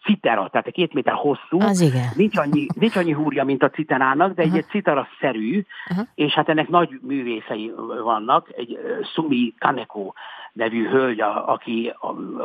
citera, 0.05 0.47
tehát 0.49 0.67
egy 0.67 0.73
két 0.73 0.93
méter 0.93 1.13
hosszú. 1.13 1.59
Az 1.59 1.81
igen. 1.81 2.07
Nincs 2.15 2.37
annyi, 2.37 2.65
nincs 2.75 2.95
annyi 2.95 3.11
húrja, 3.11 3.43
mint 3.43 3.63
a 3.63 3.69
citerának, 3.69 4.33
de 4.33 4.43
uh-huh. 4.43 4.57
egy 4.57 4.65
citara-szerű, 4.65 5.65
uh-huh. 5.89 6.07
és 6.15 6.33
hát 6.33 6.49
ennek 6.49 6.67
nagy 6.67 6.99
művészei 7.01 7.73
vannak. 8.03 8.49
Egy 8.55 8.79
Sumi 9.13 9.53
Kaneko 9.59 10.13
nevű 10.53 10.87
hölgy, 10.87 11.21
a, 11.21 11.51
aki 11.51 11.93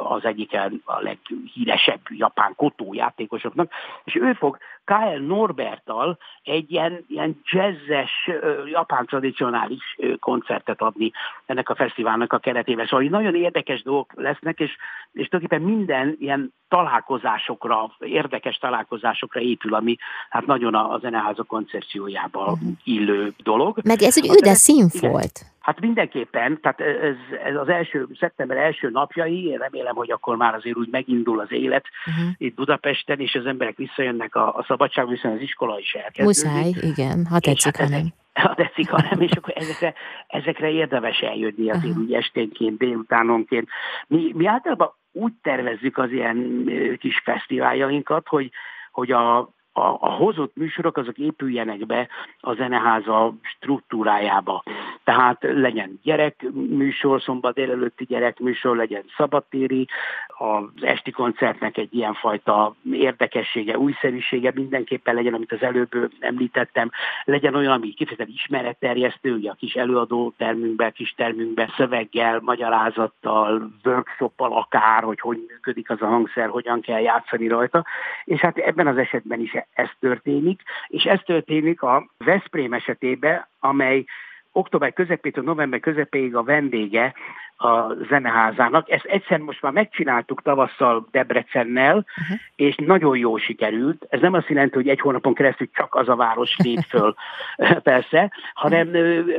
az 0.08 0.24
egyik 0.24 0.52
a 0.84 1.00
leghíresebb 1.00 2.00
japán 2.08 2.52
kotójátékosoknak, 2.56 3.70
és 4.04 4.14
ő 4.14 4.32
fog 4.32 4.58
K.L. 4.90 5.20
Norbertal 5.26 6.18
egy 6.42 6.72
ilyen, 6.72 7.04
ilyen 7.08 7.40
jazzes, 7.44 8.30
japán 8.66 9.06
tradicionális 9.06 9.96
koncertet 10.20 10.80
adni 10.80 11.12
ennek 11.46 11.68
a 11.68 11.74
fesztiválnak 11.74 12.32
a 12.32 12.38
keretében. 12.38 12.86
Szóval 12.86 13.06
nagyon 13.06 13.34
érdekes 13.34 13.82
dolgok 13.82 14.12
lesznek, 14.16 14.58
és, 14.58 14.76
és 15.12 15.28
tulajdonképpen 15.28 15.74
minden 15.74 16.16
ilyen 16.18 16.52
találkozásokra, 16.68 17.96
érdekes 17.98 18.56
találkozásokra 18.56 19.40
épül, 19.40 19.74
ami 19.74 19.96
hát 20.28 20.46
nagyon 20.46 20.74
a, 20.74 20.92
a 20.92 20.98
zeneházak 20.98 21.46
koncepciójába 21.46 22.58
illő 22.84 23.32
dolog. 23.42 23.78
Meg 23.84 24.02
ez 24.02 24.16
egy 24.18 24.36
üde 24.40 24.54
színfolt. 24.54 25.50
Hát 25.60 25.80
mindenképpen, 25.80 26.60
tehát 26.60 26.80
ez, 26.80 27.14
ez 27.44 27.56
az 27.56 27.68
első, 27.68 28.08
szeptember 28.18 28.56
első 28.56 28.90
napjai, 28.90 29.44
én 29.44 29.58
remélem, 29.58 29.94
hogy 29.94 30.10
akkor 30.10 30.36
már 30.36 30.54
azért 30.54 30.76
úgy 30.76 30.88
megindul 30.90 31.40
az 31.40 31.52
élet 31.52 31.84
uh-huh. 32.06 32.34
itt 32.38 32.54
Budapesten, 32.54 33.20
és 33.20 33.34
az 33.34 33.46
emberek 33.46 33.76
visszajönnek 33.76 34.34
a, 34.34 34.56
a 34.56 34.64
szabadság, 34.80 35.08
viszont 35.08 35.34
az 35.34 35.40
iskola 35.40 35.78
is 35.78 35.92
elkezdődik. 35.94 36.26
Muszáj, 36.26 36.90
igen, 36.90 37.26
ha 37.26 37.38
tetszik, 37.38 37.76
hát 37.76 37.88
hanem. 37.88 38.06
Ha 38.32 38.54
tetszik, 38.54 38.90
hanem, 38.90 39.20
és 39.20 39.30
akkor 39.30 39.52
ezekre, 39.56 39.94
ezekre 40.26 40.70
érdemes 40.70 41.18
eljönni 41.18 41.70
azért 41.70 41.84
uh-huh. 41.84 42.02
úgy 42.02 42.12
esténként, 42.12 42.78
délutánonként. 42.78 43.68
Mi, 44.06 44.32
mi 44.34 44.46
általában 44.46 44.92
úgy 45.12 45.32
tervezzük 45.42 45.98
az 45.98 46.10
ilyen 46.10 46.64
kis 46.98 47.20
fesztiváljainkat, 47.24 48.28
hogy, 48.28 48.50
hogy 48.90 49.12
a 49.12 49.50
a, 49.72 49.80
a 49.80 50.10
hozott 50.10 50.56
műsorok 50.56 50.96
azok 50.96 51.18
épüljenek 51.18 51.86
be 51.86 52.08
a 52.40 52.54
zeneháza 52.54 53.34
struktúrájába. 53.42 54.62
Tehát 55.04 55.38
legyen 55.40 56.00
gyerekműsor, 56.02 57.22
szombat 57.22 57.54
délelőtti 57.54 58.04
gyerekműsor, 58.04 58.76
legyen 58.76 59.04
szabadtéri, 59.16 59.86
az 60.26 60.64
esti 60.80 61.10
koncertnek 61.10 61.76
egy 61.76 61.94
ilyenfajta 61.94 62.74
érdekessége, 62.92 63.78
újszerűsége 63.78 64.52
mindenképpen 64.54 65.14
legyen, 65.14 65.34
amit 65.34 65.52
az 65.52 65.62
előbb 65.62 66.10
említettem, 66.18 66.90
legyen 67.24 67.54
olyan, 67.54 67.72
ami 67.72 67.88
kifejezetten 67.88 68.34
ismeretterjesztő, 68.34 69.34
ugye 69.34 69.50
a 69.50 69.54
kis 69.54 69.74
előadó 69.74 70.32
termünkbe, 70.36 70.90
kis 70.90 71.14
termünkbe, 71.16 71.72
szöveggel, 71.76 72.40
magyarázattal, 72.42 73.70
workshoppal 73.84 74.52
akár, 74.52 75.02
hogy 75.02 75.20
hogy 75.20 75.44
működik 75.48 75.90
az 75.90 76.02
a 76.02 76.06
hangszer, 76.06 76.48
hogyan 76.48 76.80
kell 76.80 77.00
játszani 77.00 77.48
rajta, 77.48 77.84
és 78.24 78.40
hát 78.40 78.56
ebben 78.56 78.86
az 78.86 78.96
esetben 78.96 79.40
is 79.40 79.54
ez 79.72 79.88
történik, 80.00 80.62
és 80.86 81.04
ez 81.04 81.20
történik 81.24 81.82
a 81.82 82.10
Veszprém 82.18 82.72
esetében, 82.72 83.48
amely 83.58 84.04
október 84.52 84.92
közepétől 84.92 85.44
november 85.44 85.80
közepéig 85.80 86.36
a 86.36 86.42
vendége 86.42 87.14
a 87.60 87.94
zeneházának. 88.08 88.90
Ezt 88.90 89.04
egyszer 89.04 89.38
most 89.38 89.62
már 89.62 89.72
megcsináltuk 89.72 90.42
tavasszal 90.42 91.08
Debrecennel, 91.10 91.96
uh-huh. 91.96 92.38
és 92.56 92.74
nagyon 92.76 93.16
jól 93.16 93.38
sikerült. 93.38 94.06
Ez 94.08 94.20
nem 94.20 94.32
azt 94.32 94.48
jelenti, 94.48 94.74
hogy 94.74 94.88
egy 94.88 95.00
hónapon 95.00 95.34
keresztül 95.34 95.68
csak 95.72 95.94
az 95.94 96.08
a 96.08 96.16
város 96.16 96.56
lép 96.56 96.80
föl, 96.88 97.14
persze, 97.82 98.32
hanem 98.54 98.90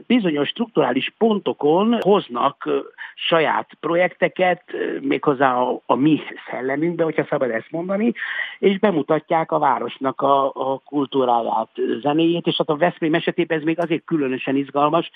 bizonyos 0.07 0.47
strukturális 0.47 1.13
pontokon 1.17 1.97
hoznak 2.01 2.69
saját 3.15 3.69
projekteket, 3.79 4.63
méghozzá 5.01 5.55
a, 5.55 5.81
a 5.85 5.95
mi 5.95 6.21
szellemünkbe, 6.49 7.03
hogyha 7.03 7.25
szabad 7.29 7.49
ezt 7.49 7.71
mondani, 7.71 8.13
és 8.59 8.79
bemutatják 8.79 9.51
a 9.51 9.59
városnak 9.59 10.21
a, 10.21 10.45
a 10.45 10.81
kultúráját, 10.85 11.69
zenéjét, 12.01 12.47
és 12.47 12.55
hát 12.57 12.69
a 12.69 12.77
Veszprém 12.77 13.13
esetében 13.13 13.57
ez 13.57 13.63
még 13.63 13.79
azért 13.79 14.05
különösen 14.05 14.55
izgalmas, 14.55 15.11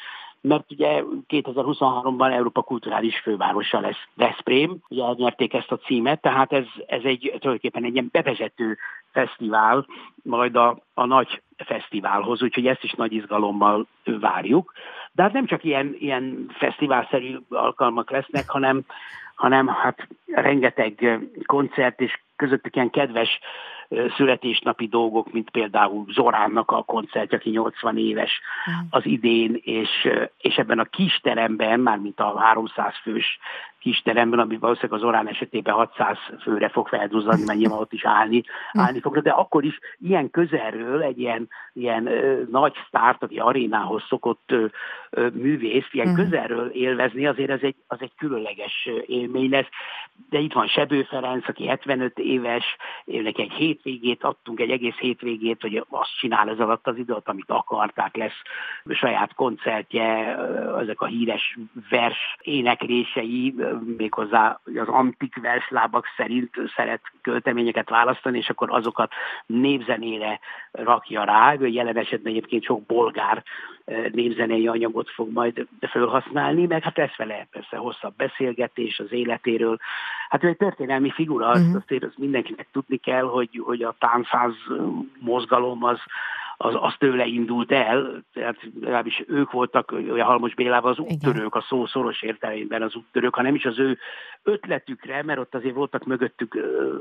mert 0.48 0.72
ugye 0.72 1.04
2023-ban 1.28 2.34
Európa 2.34 2.62
kulturális 2.62 3.20
fővárosa 3.20 3.80
lesz 3.80 4.04
Veszprém, 4.14 4.78
ugye 4.88 5.04
elnyerték 5.04 5.54
ezt 5.54 5.72
a 5.72 5.78
címet, 5.78 6.22
tehát 6.22 6.54
ez, 6.54 6.66
ez 6.88 7.02
egy 7.04 7.20
tulajdonképpen 7.22 7.84
egy 7.84 7.94
ilyen 7.94 8.10
bevezető 8.12 8.78
fesztivál, 9.12 9.86
majd 10.24 10.56
a, 10.56 10.78
a 10.94 11.06
nagy 11.06 11.42
fesztiválhoz, 11.58 12.44
úgyhogy 12.44 12.68
ezt 12.68 12.84
is 12.84 12.92
nagy 12.92 13.14
izgalommal 13.14 13.88
várjuk. 14.04 14.72
De 15.12 15.24
hát 15.24 15.34
nem 15.34 15.46
csak 15.46 15.64
ilyen, 15.64 15.96
ilyen 16.00 16.46
fesztiválszerű 16.50 17.38
alkalmak 17.50 18.12
lesznek, 18.12 18.50
hanem, 18.50 18.82
hanem 19.36 19.68
hát 19.68 20.08
rengeteg 20.26 21.20
koncert 21.46 22.02
és 22.02 22.20
közöttük 22.36 22.76
ilyen 22.76 22.90
kedves 22.90 23.40
születésnapi 24.16 24.88
dolgok, 24.88 25.32
mint 25.32 25.50
például 25.50 26.06
Zoránnak 26.10 26.72
a 26.72 26.84
koncert, 26.84 27.34
aki 27.34 27.50
80 27.50 27.98
éves 27.98 28.42
az 28.90 29.06
idén, 29.06 29.60
és, 29.64 29.90
és 30.38 30.56
ebben 30.56 30.80
a 30.80 30.84
kis 30.84 31.20
teremben, 31.24 31.80
már 31.80 31.98
mint 31.98 32.20
a 32.20 32.40
300 32.40 32.94
fős 33.02 33.40
kis 33.86 34.02
teremben, 34.02 34.40
ami 34.40 34.58
valószínűleg 34.58 35.00
az 35.02 35.08
Orán 35.08 35.28
esetében 35.28 35.74
600 35.74 36.18
főre 36.42 36.70
fog 36.70 36.88
felduzzadni, 36.88 37.44
mert 37.46 37.60
nyilván 37.60 37.80
ott 37.80 37.94
is 37.94 38.06
állni, 38.06 38.44
állni 38.72 39.00
fog, 39.00 39.22
de 39.22 39.30
akkor 39.30 39.64
is 39.64 39.80
ilyen 40.00 40.30
közelről 40.30 41.02
egy 41.02 41.20
ilyen, 41.20 41.50
ilyen 41.74 42.08
ö, 42.08 42.42
nagy 42.52 42.74
sztárt, 42.88 43.24
aki 43.24 43.38
arénához 43.38 44.04
szokott 44.08 44.52
ö, 44.52 44.66
ö, 45.10 45.28
művész, 45.34 45.88
ilyen 45.92 46.08
uh-huh. 46.08 46.24
közelről 46.24 46.68
élvezni, 46.68 47.28
azért 47.28 47.50
ez 47.50 47.62
egy, 47.62 47.76
az 47.88 47.98
egy 48.02 48.12
különleges 48.18 48.90
élmény 49.06 49.50
lesz. 49.50 49.70
De 50.30 50.40
itt 50.40 50.54
van 50.54 50.68
Sebő 50.68 51.04
Ferenc, 51.04 51.48
aki 51.48 51.68
75 51.68 52.20
éves, 52.26 52.76
neki 53.06 53.42
egy 53.42 53.52
hétvégét 53.52 54.24
adtunk, 54.24 54.60
egy 54.60 54.70
egész 54.70 54.96
hétvégét, 54.96 55.62
hogy 55.62 55.86
azt 55.90 56.18
csinál 56.20 56.50
ez 56.50 56.60
alatt 56.60 56.88
az 56.88 56.98
időt, 56.98 57.28
amit 57.28 57.50
akarták, 57.50 58.16
lesz 58.16 58.42
saját 58.90 59.34
koncertje, 59.34 60.38
ezek 60.80 61.02
a 61.02 61.06
híres 61.06 61.58
vers 61.90 62.38
éneklései, 62.42 63.56
méghozzá 63.98 64.60
az 64.66 64.88
antik 64.88 65.42
verslábak 65.42 66.06
szerint 66.18 66.50
szeret 66.76 67.02
költeményeket 67.22 67.90
választani, 67.90 68.38
és 68.38 68.50
akkor 68.50 68.72
azokat 68.72 69.14
népzenére 69.46 70.40
rakja 70.72 71.24
rá. 71.24 71.56
Ő 71.60 71.68
jelen 71.68 71.98
esetben 71.98 72.32
egyébként 72.32 72.64
sok 72.64 72.86
bolgár 72.86 73.44
népzenei 74.12 74.68
anyagot 74.68 75.10
fog 75.10 75.32
majd 75.32 75.68
felhasználni, 75.80 76.66
meg 76.66 76.84
hát 76.84 76.98
lesz 76.98 77.16
vele 77.16 77.48
persze 77.52 77.78
hosszabb 77.78 78.16
beszélgetés 78.16 79.00
az 79.00 79.12
életéről. 79.12 79.78
Hát 80.30 80.44
ő 80.44 80.48
egy 80.48 80.58
történelmi 80.58 81.12
figura, 81.12 81.48
uh-huh. 81.48 81.62
azt, 81.66 81.76
azért 81.76 82.04
azt 82.04 82.18
mindenkinek 82.18 82.68
tudni 82.72 82.98
kell, 82.98 83.24
hogy, 83.24 83.62
hogy 83.66 83.82
a 83.82 83.96
táncház 84.00 84.54
mozgalom 85.20 85.84
az, 85.84 86.00
az, 86.58 86.74
az 86.80 86.94
tőle 86.98 87.26
indult 87.26 87.72
el, 87.72 88.24
tehát 88.34 88.58
legalábbis 88.82 89.24
ők 89.28 89.52
voltak, 89.52 89.92
olyan 89.92 90.28
Halmos 90.28 90.54
Bélával 90.54 90.92
az 90.92 91.00
úttörők, 91.00 91.56
a 91.56 91.66
szó 91.68 91.86
szoros 91.86 92.22
értelemben 92.22 92.82
az 92.82 92.96
úttörők, 92.96 93.36
hanem 93.36 93.56
is 93.56 93.66
az 93.66 93.80
ő 93.80 93.98
ötletükre, 94.44 95.24
mert 95.24 95.40
ott 95.40 95.56
azért 95.56 95.76
voltak 95.76 96.06
mögöttük 96.06 96.58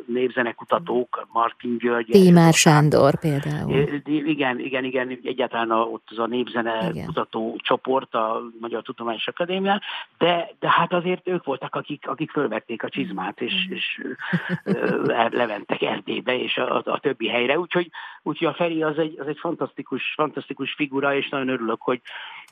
névzenekutatók, 0.06 1.26
Martin 1.32 1.78
György. 1.78 2.06
Tímár 2.10 2.52
Sándor 2.52 3.18
például. 3.18 3.88
Igen, 4.04 4.58
igen, 4.58 4.84
igen, 4.84 5.18
egyáltalán 5.24 5.70
a, 5.70 5.80
ott 5.80 6.06
az 6.10 6.18
a 6.18 6.26
népzene 6.26 6.88
igen. 6.90 7.06
kutató 7.06 7.58
csoport 7.62 8.14
a 8.14 8.42
Magyar 8.60 8.82
Tudományos 8.82 9.28
Akadémián, 9.28 9.80
de, 10.18 10.50
de 10.58 10.70
hát 10.70 10.92
azért 10.92 11.28
ők 11.28 11.44
voltak, 11.44 11.74
akik, 11.74 12.08
akik 12.08 12.30
fölvették 12.30 12.82
a 12.82 12.88
csizmát, 12.88 13.40
és, 13.40 13.68
és 13.68 14.02
leventek 15.30 15.82
Erdélybe, 15.82 16.38
és 16.38 16.56
a, 16.56 16.76
a, 16.76 16.82
a 16.84 16.98
többi 16.98 17.28
helyre, 17.28 17.58
úgyhogy, 17.58 17.90
úgyhogy 18.22 18.48
a 18.48 18.54
Feri 18.54 18.82
az 18.82 18.98
egy, 18.98 19.18
az 19.20 19.26
egy 19.26 19.38
fantasztikus, 19.44 20.02
fantasztikus 20.14 20.74
figura, 20.74 21.14
és 21.14 21.28
nagyon 21.28 21.48
örülök, 21.48 21.82
hogy, 21.82 22.00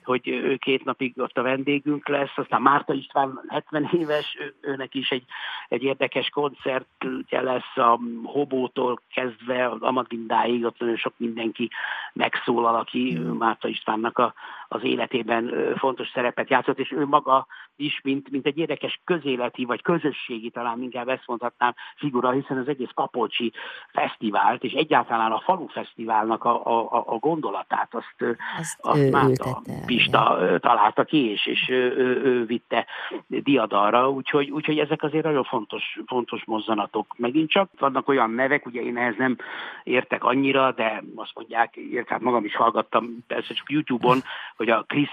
hogy 0.05 0.29
ő 0.29 0.57
két 0.57 0.85
napig 0.85 1.13
ott 1.17 1.39
a 1.39 1.43
vendégünk 1.43 2.09
lesz. 2.09 2.37
Aztán 2.37 2.63
Márta 2.63 2.93
István 2.93 3.41
70 3.49 3.91
éves, 3.93 4.37
ő, 4.41 4.55
őnek 4.61 4.95
is 4.95 5.11
egy, 5.11 5.25
egy 5.69 5.83
érdekes 5.83 6.29
koncertje 6.29 7.41
lesz 7.41 7.77
a 7.77 8.01
Hobótól 8.25 9.01
kezdve 9.15 9.69
az 9.69 9.83
Amagindáig, 9.83 10.65
ott 10.65 10.79
nagyon 10.79 10.97
sok 10.97 11.15
mindenki 11.17 11.71
megszólal, 12.13 12.75
aki 12.75 13.19
Márta 13.39 13.69
Istvánnak 13.69 14.19
a, 14.19 14.35
az 14.69 14.85
életében 14.85 15.75
fontos 15.77 16.09
szerepet 16.15 16.51
játszott, 16.51 16.79
és 16.79 16.93
ő 16.93 17.07
maga 17.07 17.47
is, 17.77 18.01
mint, 18.03 18.31
mint 18.31 18.47
egy 18.47 18.59
érdekes 18.59 19.01
közéleti, 19.05 19.65
vagy 19.65 19.83
közösségi, 19.83 20.51
talán 20.51 20.83
inkább 20.83 21.09
ezt 21.09 21.27
mondhatnám, 21.27 21.75
figura, 21.97 22.31
hiszen 22.31 22.59
az 22.59 22.69
egész 22.69 22.91
Kapolcsi 22.95 23.53
fesztivált, 23.93 24.65
és 24.65 24.73
egyáltalán 24.73 25.33
a 25.33 25.41
Falu 25.41 25.67
Fesztiválnak 25.67 26.45
a, 26.45 26.67
a, 26.67 27.05
a 27.07 27.17
gondolatát, 27.17 27.95
azt, 27.95 28.37
azt, 28.59 28.79
azt 28.81 29.11
már 29.11 29.31
a 29.39 29.63
Pista 29.97 30.39
találta 30.61 31.05
ki, 31.05 31.31
és, 31.31 31.47
és 31.47 31.69
ő, 31.69 31.95
ő, 31.97 32.23
ő 32.25 32.45
vitte 32.45 32.87
diadalra, 33.27 34.11
úgyhogy, 34.11 34.51
úgyhogy 34.51 34.79
ezek 34.79 35.03
azért 35.03 35.25
nagyon 35.25 35.45
fontos, 35.45 35.99
fontos 36.07 36.45
mozzanatok. 36.45 37.15
Megint 37.17 37.51
csak 37.51 37.71
vannak 37.79 38.09
olyan 38.09 38.31
nevek, 38.31 38.67
ugye 38.67 38.81
én 38.81 38.97
ehhez 38.97 39.17
nem 39.17 39.37
értek 39.85 40.25
annyira, 40.25 40.73
de 40.73 41.03
azt 41.15 41.33
mondják, 41.35 41.79
hát 42.07 42.21
magam 42.21 42.45
is 42.45 42.57
hallgattam, 42.57 43.25
persze 43.27 43.55
csak 43.55 43.71
YouTube-on, 43.71 44.19
hogy 44.57 44.71
a 44.71 44.85
Chris 44.89 45.11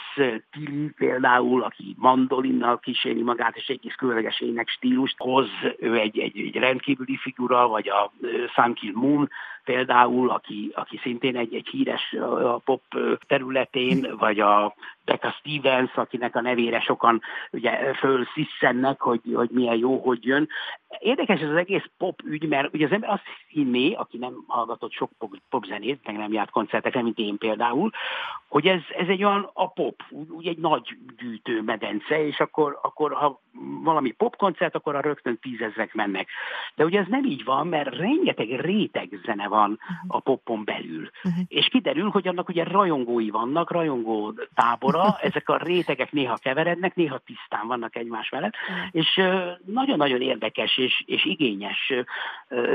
Tilly 0.51 0.89
például, 0.97 1.63
aki 1.63 1.95
mandolinnal 1.97 2.79
kíséri 2.79 3.21
magát, 3.21 3.55
és 3.55 3.67
egész 3.67 3.95
különleges 3.95 4.41
ének 4.41 4.69
stílust 4.69 5.15
hoz, 5.17 5.47
ő 5.79 5.95
egy, 5.95 6.19
egy, 6.19 6.39
egy 6.39 6.55
rendkívüli 6.55 7.17
figura, 7.17 7.67
vagy 7.67 7.89
a 7.89 8.11
Sun 8.53 8.73
Kill 8.73 8.93
Moon 8.93 9.29
például, 9.69 10.29
aki, 10.29 10.71
aki 10.75 10.99
szintén 11.01 11.35
egy, 11.35 11.53
egy 11.53 11.67
híres 11.67 12.13
a 12.43 12.57
pop 12.57 12.81
területén, 13.27 14.15
vagy 14.17 14.39
a 14.39 14.75
Becca 15.09 15.31
Stevens, 15.31 15.95
akinek 15.95 16.35
a 16.35 16.41
nevére 16.41 16.79
sokan 16.79 17.21
ugye 17.51 17.93
fölsziszennek, 17.93 19.01
hogy, 19.01 19.21
hogy 19.33 19.49
milyen 19.49 19.77
jó, 19.77 19.97
hogy 19.97 20.25
jön. 20.25 20.49
Érdekes 20.99 21.39
ez 21.39 21.49
az 21.49 21.55
egész 21.55 21.89
pop 21.97 22.21
ügy, 22.23 22.47
mert 22.47 22.73
ugye 22.73 22.85
az 22.85 22.91
ember 22.91 23.09
azt 23.09 23.23
hinné, 23.47 23.93
aki 23.93 24.17
nem 24.17 24.43
hallgatott 24.47 24.91
sok 24.91 25.11
pop, 25.17 25.35
pop 25.49 25.65
zenét, 25.65 25.99
meg 26.05 26.17
nem 26.17 26.33
járt 26.33 26.49
koncertekre, 26.49 27.01
mint 27.01 27.17
én 27.17 27.37
például, 27.37 27.91
hogy 28.47 28.67
ez, 28.67 28.81
ez 28.97 29.07
egy 29.07 29.23
olyan 29.23 29.49
a 29.53 29.67
pop, 29.67 30.03
úgy 30.29 30.47
egy 30.47 30.57
nagy 30.57 30.97
gyűjtő 31.17 31.61
medence, 31.61 32.25
és 32.25 32.39
akkor, 32.39 32.79
akkor 32.81 33.13
ha 33.13 33.41
valami 33.83 34.11
popkoncert, 34.11 34.75
akkor 34.75 34.95
a 34.95 35.01
rögtön 35.01 35.39
tízezrek 35.41 35.93
mennek. 35.93 36.27
De 36.75 36.85
ugye 36.85 36.99
ez 36.99 37.07
nem 37.07 37.25
így 37.25 37.43
van, 37.43 37.67
mert 37.67 37.95
rengeteg 37.95 38.59
réteg 38.59 39.19
zene 39.25 39.47
van 39.47 39.71
uh-huh. 39.71 39.95
a 40.07 40.19
popon 40.19 40.63
belül. 40.63 41.09
Uh-huh. 41.23 41.43
És 41.47 41.67
kiderül, 41.67 42.09
hogy 42.09 42.27
annak 42.27 42.49
ugye 42.49 42.63
rajongói 42.63 43.29
vannak, 43.29 43.71
rajongó 43.71 44.33
tábora, 44.53 44.98
ezek 45.21 45.49
a 45.49 45.57
rétegek 45.63 46.11
néha 46.11 46.37
keverednek, 46.41 46.95
néha 46.95 47.21
tisztán 47.25 47.67
vannak 47.67 47.95
egymás 47.95 48.29
mellett, 48.29 48.53
és 48.91 49.21
nagyon-nagyon 49.65 50.21
érdekes 50.21 50.77
és, 50.77 51.03
és 51.05 51.25
igényes 51.25 51.93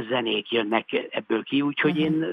zenék 0.08 0.52
jönnek 0.52 1.08
ebből 1.10 1.42
ki, 1.42 1.60
úgyhogy 1.60 1.98
én 1.98 2.24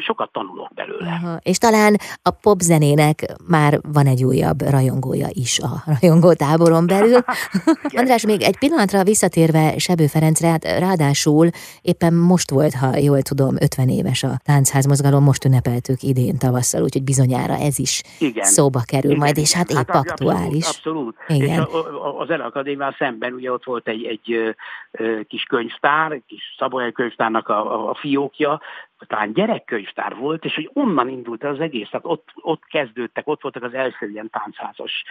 sokat 0.00 0.32
tanulok 0.32 0.74
belőle. 0.74 1.06
Uh-huh. 1.06 1.38
És 1.42 1.58
talán 1.58 1.96
a 2.22 2.30
popzenének 2.30 3.24
már 3.48 3.78
van 3.92 4.06
egy 4.06 4.24
újabb 4.24 4.60
rajongója 4.60 5.28
is 5.30 5.58
a 5.58 5.82
rajongótáboron 5.86 6.86
belül. 6.86 7.18
András, 8.00 8.26
még 8.26 8.42
egy 8.42 8.58
pillanatra 8.58 9.04
visszatérve 9.04 9.78
Sebő 9.78 10.06
Ferencre, 10.06 10.48
hát 10.48 10.64
ráadásul 10.64 11.50
éppen 11.82 12.14
most 12.14 12.50
volt, 12.50 12.74
ha 12.74 12.96
jól 12.96 13.22
tudom, 13.22 13.56
50 13.60 13.88
éves 13.88 14.22
a 14.22 14.40
táncházmozgalom, 14.44 15.24
most 15.24 15.44
ünnepeltük 15.44 16.02
idén 16.02 16.38
tavasszal, 16.38 16.82
úgyhogy 16.82 17.02
bizonyára 17.02 17.54
ez 17.54 17.78
is 17.78 18.02
Igen. 18.18 18.44
szóba 18.44 18.80
kerül 18.86 19.10
Igen. 19.10 19.22
majd, 19.22 19.31
és 19.36 19.52
hát 19.52 19.70
épp 19.70 19.76
hát, 19.76 19.88
aktuális. 19.88 20.66
Abszolút. 20.66 21.16
abszolút. 21.18 21.42
Igen. 21.42 21.60
És 21.60 21.74
a, 21.74 22.20
az 22.20 22.30
Akadémiával 22.30 22.96
szemben 22.98 23.32
ugye 23.32 23.52
ott 23.52 23.64
volt 23.64 23.88
egy, 23.88 24.04
egy 24.04 24.54
kis 25.28 25.42
könyvtár, 25.42 26.12
egy 26.12 26.22
kis 26.26 26.54
Szabolyai 26.58 26.92
könyvtárnak 26.92 27.48
a, 27.48 27.74
a, 27.74 27.90
a 27.90 27.94
fiókja, 27.94 28.60
talán 29.06 29.32
gyerekkönyvtár 29.32 30.16
volt, 30.16 30.44
és 30.44 30.54
hogy 30.54 30.70
onnan 30.72 31.08
indult 31.08 31.44
az 31.44 31.60
egész, 31.60 31.88
tehát 31.90 32.06
ott, 32.06 32.28
ott 32.34 32.62
kezdődtek, 32.64 33.28
ott 33.28 33.42
voltak 33.42 33.62
az 33.62 33.74
első 33.74 34.08
ilyen 34.08 34.30
táncházas 34.30 35.04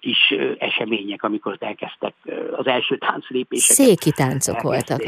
kis 0.00 0.34
események, 0.58 1.22
amikor 1.22 1.56
elkezdtek 1.60 2.14
az 2.56 2.66
első 2.66 2.98
tánclépéseket. 2.98 3.86
Széki 3.86 4.10
táncok 4.10 4.60
voltak. 4.60 5.02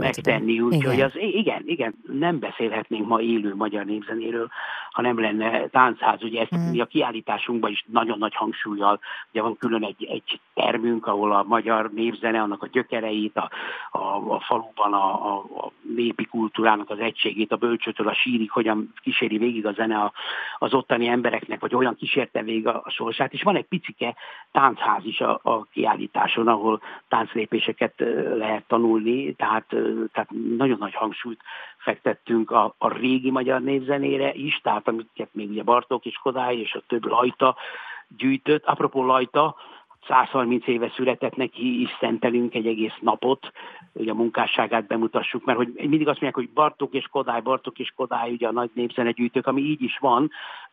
megtenni, 0.00 0.60
úgyhogy 0.60 1.00
az, 1.00 1.12
igen, 1.14 1.62
igen, 1.66 1.94
nem 2.12 2.38
beszélhetnénk 2.38 3.06
ma 3.06 3.20
élő 3.20 3.54
magyar 3.54 3.84
népzenéről, 3.84 4.48
ha 4.90 5.02
nem 5.02 5.20
lenne 5.20 5.68
táncház. 5.68 6.22
Ugye 6.22 6.40
ezt 6.40 6.56
mm. 6.56 6.70
mi 6.70 6.80
a 6.80 6.86
kiállításunkban 6.86 7.70
is 7.70 7.84
nagyon 7.86 8.18
nagy 8.18 8.34
hangsúlyjal, 8.34 9.00
ugye 9.30 9.42
van 9.42 9.56
külön 9.56 9.84
egy, 9.84 10.04
egy 10.04 10.40
termünk, 10.54 11.06
ahol 11.06 11.32
a 11.32 11.42
magyar 11.42 11.90
népzene, 11.92 12.40
annak 12.40 12.62
a 12.62 12.68
gyökereit, 12.72 13.36
a, 13.36 13.50
a, 13.90 14.32
a 14.34 14.40
faluban 14.40 14.92
a, 14.92 15.26
a, 15.26 15.36
a 15.36 15.72
népi 15.94 16.24
kultúrának 16.24 16.90
az 16.90 16.98
egységét, 16.98 17.52
a 17.52 17.56
bölcsőtől 17.56 18.08
a 18.08 18.14
sírig, 18.14 18.50
hogyan 18.50 18.92
kíséri 19.02 19.38
végig 19.38 19.66
a 19.66 19.72
zene 19.72 19.98
a, 19.98 20.12
az 20.58 20.74
ottani 20.74 21.06
embereknek, 21.06 21.60
vagy 21.60 21.74
olyan 21.74 21.96
kísérte 21.96 22.42
végig 22.42 22.66
a, 22.66 22.80
a 22.84 22.90
sorsát. 22.90 23.32
És 23.32 23.42
van 23.42 23.56
egy 23.56 23.66
picike 23.66 24.14
táncház 24.52 25.04
is 25.04 25.20
a, 25.20 25.40
a 25.42 25.64
kiállításon, 25.72 26.48
ahol 26.48 26.80
tánclépéseket 27.08 27.94
lehet 28.36 28.64
tanulni, 28.66 29.34
tehát, 29.34 29.66
tehát 30.12 30.30
nagyon 30.56 30.76
nagy 30.78 30.94
hangsúlyt 30.94 31.40
fektettünk 31.80 32.50
a, 32.50 32.74
a 32.78 32.92
régi 32.92 33.30
magyar 33.30 33.60
névzenére 33.60 34.32
is, 34.34 34.60
tehát 34.62 34.88
amiket 34.88 35.28
még 35.32 35.50
ugye 35.50 35.62
Bartók 35.62 36.04
és 36.04 36.16
Kodály 36.16 36.56
és 36.56 36.74
a 36.74 36.82
több 36.86 37.04
Lajta 37.04 37.56
gyűjtött. 38.16 38.64
Apropó 38.64 39.04
Lajta, 39.04 39.56
130 40.06 40.66
éve 40.66 40.92
született 40.96 41.36
neki, 41.36 41.80
is 41.80 41.90
szentelünk 42.00 42.54
egy 42.54 42.66
egész 42.66 42.96
napot, 43.00 43.52
hogy 43.92 44.08
a 44.08 44.14
munkásságát 44.14 44.86
bemutassuk, 44.86 45.44
mert 45.44 45.58
hogy 45.58 45.72
mindig 45.74 46.08
azt 46.08 46.20
mondják, 46.20 46.34
hogy 46.34 46.50
Bartók 46.50 46.94
és 46.94 47.06
Kodály, 47.06 47.40
Bartók 47.40 47.78
és 47.78 47.92
Kodály, 47.96 48.30
ugye 48.30 48.48
a 48.48 48.52
nagy 48.52 48.70
népzenegyűjtők, 48.74 49.46
ami 49.46 49.60
így 49.62 49.82
is 49.82 49.98
van, 49.98 50.30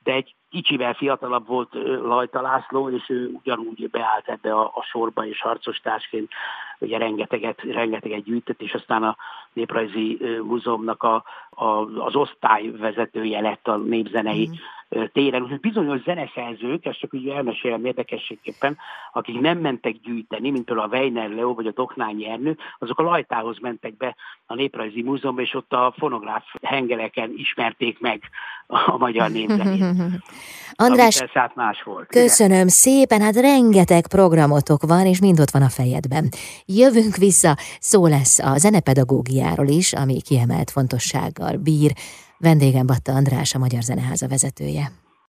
de 0.08 0.14
egy 0.14 0.36
kicsivel 0.50 0.94
fiatalabb 0.94 1.48
volt 1.48 1.74
Lajta 2.04 2.42
László, 2.42 2.90
és 2.90 3.10
ő 3.10 3.32
ugyanúgy 3.44 3.90
beállt 3.90 4.30
ebbe 4.30 4.54
a, 4.54 4.72
a 4.74 4.84
sorba, 4.84 5.26
és 5.26 5.42
harcos 5.42 5.78
társként 5.78 6.32
ugye 6.80 6.98
rengeteget, 6.98 7.62
rengeteget 7.62 8.24
gyűjtött, 8.24 8.62
és 8.62 8.74
aztán 8.74 9.04
a 9.04 9.18
Néprajzi 9.54 10.20
Múzeumnak 10.44 11.04
a, 11.04 11.24
a, 11.50 11.66
az 12.06 12.16
osztályvezetője 12.16 13.42
lett 13.42 13.68
a 13.68 13.78
népzenei 13.78 14.48
mm 14.48 14.54
téren. 14.90 15.42
Úgyhogy 15.42 15.60
bizonyos 15.60 16.02
zeneszerzők, 16.02 16.86
ezt 16.86 17.00
csak 17.00 17.14
úgy 17.14 17.28
elmesélem 17.28 17.86
érdekességképpen, 17.86 18.78
akik 19.14 19.40
nem 19.40 19.58
mentek 19.58 19.96
gyűjteni, 20.02 20.52
mint 20.52 20.66
például 20.66 20.90
a 20.92 20.98
Weiner 20.98 21.30
Leo 21.30 21.54
vagy 21.54 21.68
a 21.68 21.72
Doknányi 21.72 22.30
Ernő, 22.30 22.58
azok 22.80 23.00
a 23.00 23.04
Lajtához 23.04 23.60
mentek 23.60 23.98
be 23.98 24.16
a 24.46 24.56
Néprajzi 24.56 25.02
Múzeumba, 25.02 25.42
és 25.42 25.54
ott 25.54 25.74
a 25.74 25.94
fonográf 25.98 26.46
hengereken 26.62 27.34
ismerték 27.36 28.00
meg 28.00 28.22
a 28.68 28.98
magyar 28.98 29.30
népzenét. 29.30 29.97
András, 30.76 31.24
más 31.56 31.84
volt. 31.84 32.08
köszönöm 32.08 32.52
igen. 32.52 32.68
szépen, 32.68 33.22
hát 33.22 33.36
rengeteg 33.36 34.08
programotok 34.08 34.84
van, 34.84 35.06
és 35.06 35.20
mind 35.20 35.40
ott 35.40 35.50
van 35.50 35.62
a 35.62 35.70
fejedben. 35.70 36.30
Jövünk 36.66 37.16
vissza, 37.16 37.58
szó 37.80 38.08
lesz 38.08 38.40
a 38.40 38.58
zenepedagógiáról 38.58 39.68
is, 39.68 39.94
ami 39.94 40.22
kiemelt 40.22 40.72
fontossággal 40.72 41.56
bír. 41.56 41.92
Vendégem 42.38 42.86
Batta 42.86 43.12
András, 43.12 43.56
a 43.56 43.58
Magyar 43.58 43.82
Zeneháza 43.82 44.28
vezetője. 44.28 44.92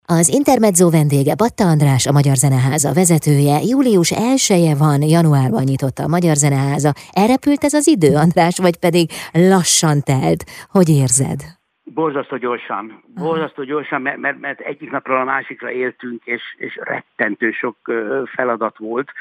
Az 0.06 0.28
Intermezzo 0.28 0.90
vendége 0.90 1.36
Batta 1.36 1.68
András, 1.68 2.06
a 2.06 2.12
Magyar 2.12 2.36
Zeneháza 2.36 2.94
vezetője. 2.94 3.62
Július 3.62 4.12
1 4.12 4.78
van, 4.78 5.02
januárban 5.02 5.64
nyitotta 5.64 6.04
a 6.04 6.08
Magyar 6.08 6.36
Zeneháza. 6.36 6.94
Elrepült 7.12 7.64
ez 7.64 7.74
az 7.74 7.88
idő, 7.88 8.16
András, 8.16 8.58
vagy 8.58 8.78
pedig 8.78 9.12
lassan 9.32 10.02
telt? 10.04 10.44
Hogy 10.70 10.90
érzed? 10.90 11.59
Borzasztó 11.94 12.38
gyorsan, 12.38 13.04
borzasztó 13.16 13.64
gyorsan, 13.64 14.02
mert, 14.02 14.18
mert, 14.18 14.40
mert 14.40 14.60
egyik 14.60 14.92
napról 14.92 15.18
a 15.18 15.24
másikra 15.24 15.72
éltünk, 15.72 16.26
és, 16.26 16.42
és 16.58 16.80
rettentő 16.82 17.52
sok 17.52 17.78
feladat 18.26 18.78
volt. 18.78 19.12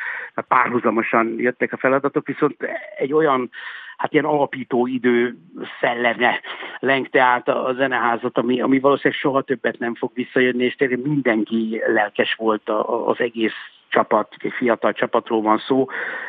Párhuzamosan 0.49 1.35
jöttek 1.39 1.73
a 1.73 1.77
feladatok, 1.77 2.27
viszont 2.27 2.57
egy 2.99 3.13
olyan 3.13 3.51
hát 3.97 4.13
ilyen 4.13 4.25
alapító 4.25 4.87
idő 4.87 5.39
szelleme 5.81 6.41
lengte 6.79 7.23
át 7.23 7.49
a 7.49 7.73
zeneházat, 7.77 8.39
ami, 8.39 8.61
ami 8.61 8.79
valószínűleg 8.79 9.21
soha 9.21 9.43
többet 9.43 9.79
nem 9.79 9.95
fog 9.95 10.11
visszajönni, 10.15 10.65
és 10.65 10.75
tényleg 10.75 11.07
mindenki 11.07 11.83
lelkes 11.87 12.35
volt 12.35 12.69
az 13.07 13.21
egész 13.21 13.55
csapat, 13.89 14.35
egy 14.39 14.53
fiatal 14.53 14.93
csapatról 14.93 15.43
van 15.43 15.59
szó. 15.59 15.87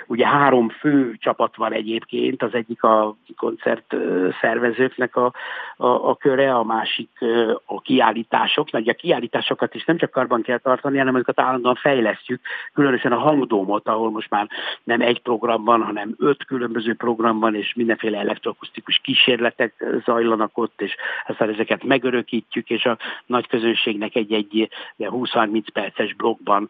Ugye 0.07 0.27
három 0.27 0.69
fő 0.69 1.15
csapat 1.19 1.55
van 1.55 1.73
egyébként, 1.73 2.43
az 2.43 2.53
egyik 2.53 2.83
a 2.83 3.15
koncert 3.37 3.95
szervezőknek 4.41 5.15
a, 5.15 5.33
a, 5.77 5.87
a 5.87 6.15
köre, 6.15 6.55
a 6.55 6.63
másik 6.63 7.09
a 7.65 7.81
kiállítások, 7.81 8.67
ugye 8.73 8.91
a 8.91 8.95
kiállításokat 8.95 9.75
is 9.75 9.85
nem 9.85 9.97
csak 9.97 10.11
karban 10.11 10.41
kell 10.41 10.57
tartani, 10.57 10.97
hanem 10.97 11.15
azokat 11.15 11.39
állandóan 11.39 11.75
fejlesztjük, 11.75 12.41
különösen 12.73 13.11
a 13.11 13.19
hangdómot, 13.19 13.87
ahol 13.87 14.11
most 14.11 14.29
már 14.29 14.47
nem 14.83 15.01
egy 15.01 15.21
program 15.21 15.63
van, 15.63 15.81
hanem 15.81 16.15
öt 16.17 16.45
különböző 16.45 16.93
program 16.93 17.39
van, 17.39 17.55
és 17.55 17.73
mindenféle 17.73 18.17
elektrokusztikus 18.19 18.99
kísérletek 19.03 19.85
zajlanak 20.05 20.57
ott, 20.57 20.81
és 20.81 20.95
aztán 21.27 21.49
ezeket 21.49 21.83
megörökítjük, 21.83 22.69
és 22.69 22.85
a 22.85 22.97
nagy 23.25 23.47
közönségnek 23.47 24.15
egy-egy 24.15 24.69
20-30 24.97 25.63
perces 25.73 26.13
blogban 26.13 26.69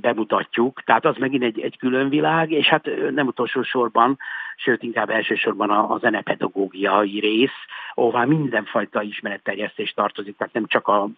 bemutatjuk, 0.00 0.82
tehát 0.84 1.04
az 1.04 1.16
megint 1.16 1.42
egy, 1.42 1.60
egy 1.60 1.78
külön 1.78 2.08
világ, 2.08 2.50
és 2.50 2.66
hát 2.66 2.88
nem 3.14 3.26
utolsó 3.26 3.62
sorban, 3.62 4.18
sőt 4.56 4.82
inkább 4.82 5.10
elsősorban 5.10 5.70
a, 5.70 5.92
a 5.92 5.98
zenepedagógiai 5.98 7.20
rész, 7.20 7.58
ahová 7.94 8.24
mindenfajta 8.24 9.02
ismeretterjesztés 9.02 9.92
tartozik, 9.92 10.36
tehát 10.36 10.54
nem 10.54 10.66
csak 10.66 10.88
a 10.88 11.08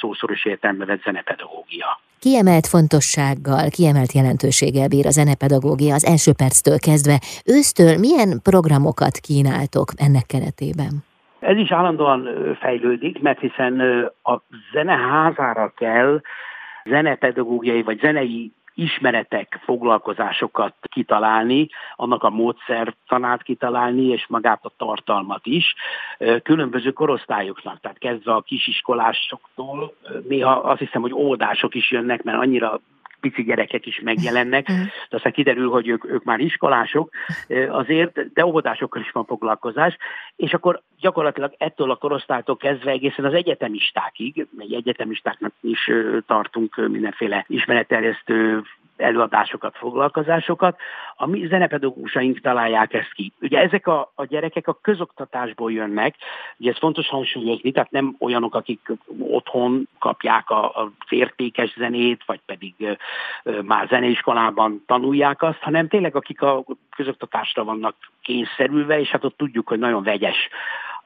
szószoros 0.00 0.44
értelemben 0.44 0.86
vett 0.86 1.02
zenepedagógia. 1.02 2.00
Kiemelt 2.20 2.66
fontossággal, 2.66 3.68
kiemelt 3.70 4.12
jelentőséggel 4.12 4.88
bír 4.88 5.06
a 5.06 5.10
zenepedagógia 5.10 5.94
az 5.94 6.04
első 6.04 6.32
perctől 6.36 6.78
kezdve. 6.78 7.16
Ősztől 7.46 7.98
milyen 7.98 8.40
programokat 8.42 9.16
kínáltok 9.18 9.88
ennek 9.96 10.26
keretében? 10.26 11.04
Ez 11.40 11.56
is 11.56 11.72
állandóan 11.72 12.28
fejlődik, 12.60 13.20
mert 13.22 13.40
hiszen 13.40 13.80
a 14.22 14.42
zeneházára 14.72 15.72
kell 15.76 16.20
zenepedagógiai 16.86 17.82
vagy 17.82 18.00
zenei 18.00 18.52
ismeretek, 18.76 19.60
foglalkozásokat 19.64 20.74
kitalálni, 20.80 21.68
annak 21.96 22.22
a 22.22 22.30
módszertanát 22.30 23.42
kitalálni, 23.42 24.06
és 24.06 24.26
magát 24.28 24.64
a 24.64 24.72
tartalmat 24.76 25.46
is, 25.46 25.74
különböző 26.42 26.90
korosztályoknak, 26.90 27.80
tehát 27.80 27.98
kezdve 27.98 28.32
a 28.34 28.40
kisiskolásoktól, 28.40 29.94
néha 30.28 30.52
azt 30.52 30.78
hiszem, 30.78 31.02
hogy 31.02 31.12
óvodások 31.12 31.74
is 31.74 31.90
jönnek, 31.90 32.22
mert 32.22 32.38
annyira 32.38 32.80
pici 33.30 33.44
gyerekek 33.44 33.86
is 33.86 34.00
megjelennek, 34.00 34.72
mm. 34.72 34.82
de 35.08 35.16
aztán 35.16 35.32
kiderül, 35.32 35.70
hogy 35.70 35.88
ők, 35.88 36.04
ők 36.04 36.24
már 36.24 36.38
iskolások 36.38 37.10
azért, 37.68 38.32
de 38.32 38.46
óvodásokkal 38.46 39.02
is 39.02 39.10
van 39.10 39.24
foglalkozás, 39.24 39.96
és 40.36 40.52
akkor 40.52 40.82
gyakorlatilag 41.00 41.54
ettől 41.58 41.90
a 41.90 41.96
korosztálytól 41.96 42.56
kezdve 42.56 42.90
egészen 42.90 43.24
az 43.24 43.34
egyetemistákig, 43.34 44.46
egy 44.58 44.72
egyetemistáknak 44.72 45.52
is 45.60 45.90
tartunk 46.26 46.88
mindenféle 46.88 47.44
ismeretterjesztő 47.48 48.62
előadásokat, 48.96 49.76
foglalkozásokat, 49.76 50.78
a 51.16 51.26
mi 51.26 51.46
zenepedagógusaink 51.46 52.40
találják 52.40 52.92
ezt 52.92 53.12
ki. 53.12 53.32
Ugye 53.40 53.58
ezek 53.58 53.86
a, 53.86 54.12
a 54.14 54.24
gyerekek 54.24 54.68
a 54.68 54.78
közoktatásból 54.82 55.72
jönnek, 55.72 56.14
ugye 56.56 56.70
ez 56.70 56.78
fontos 56.78 57.08
hangsúlyozni, 57.08 57.72
tehát 57.72 57.90
nem 57.90 58.16
olyanok, 58.18 58.54
akik 58.54 58.92
otthon 59.18 59.88
kapják 59.98 60.50
a, 60.50 60.64
a 60.64 60.90
értékes 61.08 61.74
zenét, 61.76 62.22
vagy 62.26 62.40
pedig 62.46 62.74
ö, 63.42 63.62
már 63.62 63.86
zeneiskolában 63.88 64.82
tanulják 64.86 65.42
azt, 65.42 65.60
hanem 65.60 65.88
tényleg 65.88 66.16
akik 66.16 66.42
a 66.42 66.64
közoktatásra 66.96 67.64
vannak 67.64 67.94
kényszerülve, 68.22 69.00
és 69.00 69.08
hát 69.08 69.24
ott 69.24 69.36
tudjuk, 69.36 69.68
hogy 69.68 69.78
nagyon 69.78 70.02
vegyes 70.02 70.48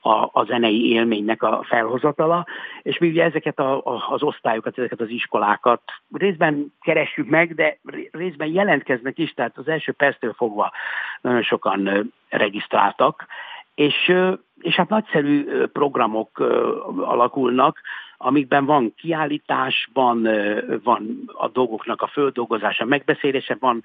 a, 0.00 0.28
a 0.32 0.44
zenei 0.44 0.90
élménynek 0.90 1.42
a 1.42 1.64
felhozatala, 1.68 2.46
és 2.82 2.98
mi 2.98 3.08
ugye 3.08 3.24
ezeket 3.24 3.58
a, 3.58 3.76
a, 3.76 4.06
az 4.10 4.22
osztályokat, 4.22 4.78
ezeket 4.78 5.00
az 5.00 5.08
iskolákat 5.08 5.82
részben 6.12 6.74
keressük 6.80 7.28
meg, 7.28 7.54
de 7.54 7.78
részben 8.10 8.48
jelentkeznek 8.48 9.18
is, 9.18 9.32
tehát 9.34 9.58
az 9.58 9.68
első 9.68 9.92
perctől 9.92 10.32
fogva 10.32 10.72
nagyon 11.20 11.42
sokan 11.42 12.12
regisztráltak, 12.28 13.26
és, 13.74 14.12
és 14.60 14.74
hát 14.74 14.88
nagyszerű 14.88 15.64
programok 15.72 16.38
alakulnak, 16.96 17.80
amikben 18.22 18.64
van 18.64 18.94
kiállítás, 18.96 19.88
van, 19.92 20.28
van 20.82 21.22
a 21.26 21.48
dolgoknak 21.48 22.02
a 22.02 22.06
földolgozása, 22.06 22.84
megbeszélése, 22.84 23.56
van 23.60 23.82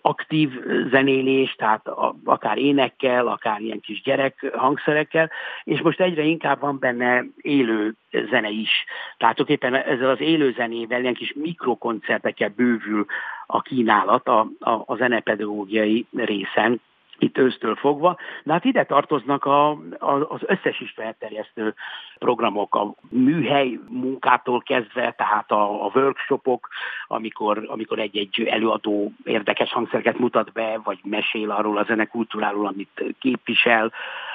aktív 0.00 0.50
zenélés, 0.90 1.54
tehát 1.54 1.88
akár 2.24 2.58
énekkel, 2.58 3.26
akár 3.26 3.60
ilyen 3.60 3.80
kis 3.80 4.02
gyerek 4.02 4.50
hangszerekkel, 4.56 5.30
és 5.64 5.80
most 5.80 6.00
egyre 6.00 6.22
inkább 6.22 6.60
van 6.60 6.78
benne 6.78 7.24
élő 7.36 7.94
zene 8.30 8.48
is. 8.48 8.84
Tehát 9.16 9.38
éppen 9.38 9.74
ezzel 9.74 10.10
az 10.10 10.20
élő 10.20 10.52
zenével, 10.56 11.00
ilyen 11.00 11.14
kis 11.14 11.32
mikrokoncertekkel 11.36 12.52
bővül 12.56 13.06
a 13.46 13.60
kínálat 13.62 14.28
a, 14.28 14.40
a, 14.58 14.70
a 14.70 14.96
zenepedagógiai 14.96 16.06
részen, 16.16 16.80
itt 17.22 17.38
ősztől 17.38 17.76
fogva. 17.76 18.16
De 18.44 18.52
hát 18.52 18.64
ide 18.64 18.84
tartoznak 18.84 19.44
a, 19.44 19.70
a, 19.98 20.26
az 20.28 20.40
összes 20.40 20.80
ismeretterjesztő 20.80 21.74
programok, 22.18 22.74
a 22.74 22.94
műhely 23.08 23.78
munkától 23.88 24.62
kezdve, 24.62 25.14
tehát 25.16 25.50
a, 25.50 25.84
a 25.84 25.90
workshopok, 25.94 26.68
amikor, 27.06 27.64
amikor 27.66 27.98
egy-egy 27.98 28.42
előadó 28.50 29.12
érdekes 29.24 29.72
hangszereket 29.72 30.18
mutat 30.18 30.52
be, 30.52 30.80
vagy 30.84 30.98
mesél 31.02 31.50
arról 31.50 31.78
a 31.78 31.84
zenekultúráról, 31.84 32.66
amit 32.66 33.04
képvisel, 33.20 33.92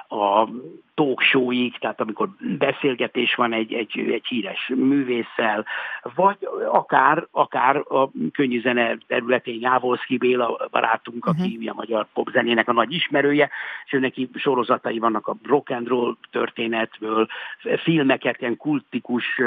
a 0.07 0.49
talk 0.95 1.21
showig, 1.21 1.77
tehát 1.77 2.01
amikor 2.01 2.29
beszélgetés 2.57 3.35
van 3.35 3.53
egy, 3.53 3.73
egy, 3.73 3.99
egy 4.11 4.25
híres 4.25 4.71
művésszel, 4.75 5.65
vagy 6.15 6.37
akár, 6.71 7.27
akár 7.31 7.75
a 7.75 8.09
könnyű 8.31 8.61
zene 8.61 8.97
területén 9.07 9.59
Jávolszki 9.59 10.17
Béla 10.17 10.67
barátunk, 10.71 11.25
uh-huh. 11.25 11.45
aki 11.45 11.67
a 11.67 11.73
magyar 11.73 12.07
popzenének 12.13 12.67
a 12.67 12.73
nagy 12.73 12.93
ismerője, 12.93 13.49
és 13.85 13.93
ő 13.93 13.99
neki 13.99 14.29
sorozatai 14.35 14.99
vannak 14.99 15.27
a 15.27 15.35
rock 15.43 15.69
and 15.69 15.87
roll 15.87 16.15
történetből, 16.31 17.27
filmeket, 17.77 18.41
ilyen 18.41 18.57
kultikus 18.57 19.41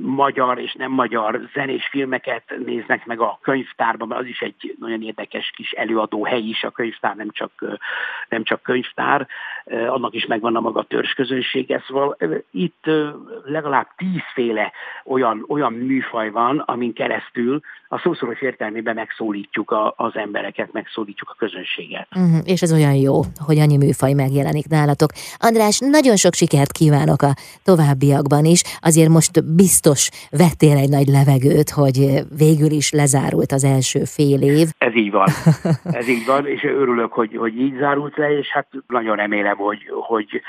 magyar 0.00 0.58
és 0.58 0.74
nem 0.74 0.90
magyar 0.90 1.40
zenés 1.54 1.88
filmeket 1.88 2.54
néznek 2.64 3.06
meg 3.06 3.20
a 3.20 3.38
könyvtárban, 3.42 4.08
mert 4.08 4.20
az 4.20 4.26
is 4.26 4.40
egy 4.40 4.76
nagyon 4.80 5.02
érdekes 5.02 5.50
kis 5.56 5.72
előadó 5.72 6.24
hely 6.24 6.42
is, 6.42 6.64
a 6.64 6.70
könyvtár 6.70 7.16
nem 7.16 7.30
csak, 7.30 7.50
nem 8.28 8.42
csak 8.42 8.62
könyvtár, 8.62 9.26
annak 9.88 10.14
is 10.14 10.26
megvan 10.26 10.56
a 10.56 10.60
maga 10.60 10.86
közönsége, 11.16 11.82
szóval 11.86 12.16
itt 12.50 12.84
legalább 13.44 13.86
tízféle 13.96 14.72
olyan, 15.04 15.44
olyan 15.48 15.72
műfaj 15.72 16.30
van, 16.30 16.58
amin 16.58 16.92
keresztül 16.92 17.60
a 17.88 17.98
szószoros 17.98 18.40
értelmében 18.40 18.94
megszólítjuk 18.94 19.70
a, 19.70 19.94
az 19.96 20.16
embereket, 20.16 20.72
megszólítjuk 20.72 21.30
a 21.30 21.34
közönséget. 21.38 22.08
Uh-huh, 22.14 22.38
és 22.44 22.62
ez 22.62 22.72
olyan 22.72 22.94
jó, 22.94 23.20
hogy 23.46 23.58
annyi 23.58 23.76
műfaj 23.76 24.12
megjelenik 24.12 24.66
nálatok. 24.68 25.10
András, 25.38 25.78
nagyon 25.78 26.16
sok 26.16 26.34
sikert 26.34 26.72
kívánok 26.72 27.22
a 27.22 27.34
továbbiakban 27.64 28.44
is. 28.44 28.62
Azért 28.80 29.08
most 29.08 29.54
biztos 29.54 30.10
vettél 30.30 30.76
egy 30.76 30.88
nagy 30.88 31.06
levegőt, 31.06 31.70
hogy 31.70 31.96
végül 32.38 32.70
is 32.70 32.90
lezárult 32.90 33.52
az 33.52 33.64
első 33.64 34.04
fél 34.04 34.42
év. 34.42 34.68
Ez 34.78 34.94
így 34.94 35.10
van. 35.10 35.28
Ez 36.00 36.08
így 36.08 36.26
van, 36.26 36.46
és 36.46 36.64
örülök, 36.64 37.12
hogy, 37.12 37.36
hogy 37.36 37.60
így 37.60 37.76
zárult 37.78 38.16
le, 38.16 38.38
és 38.38 38.48
hát 38.48 38.66
nagyon 38.86 39.16
remélem, 39.16 39.56
hogy, 39.56 39.77
hogy 39.86 40.42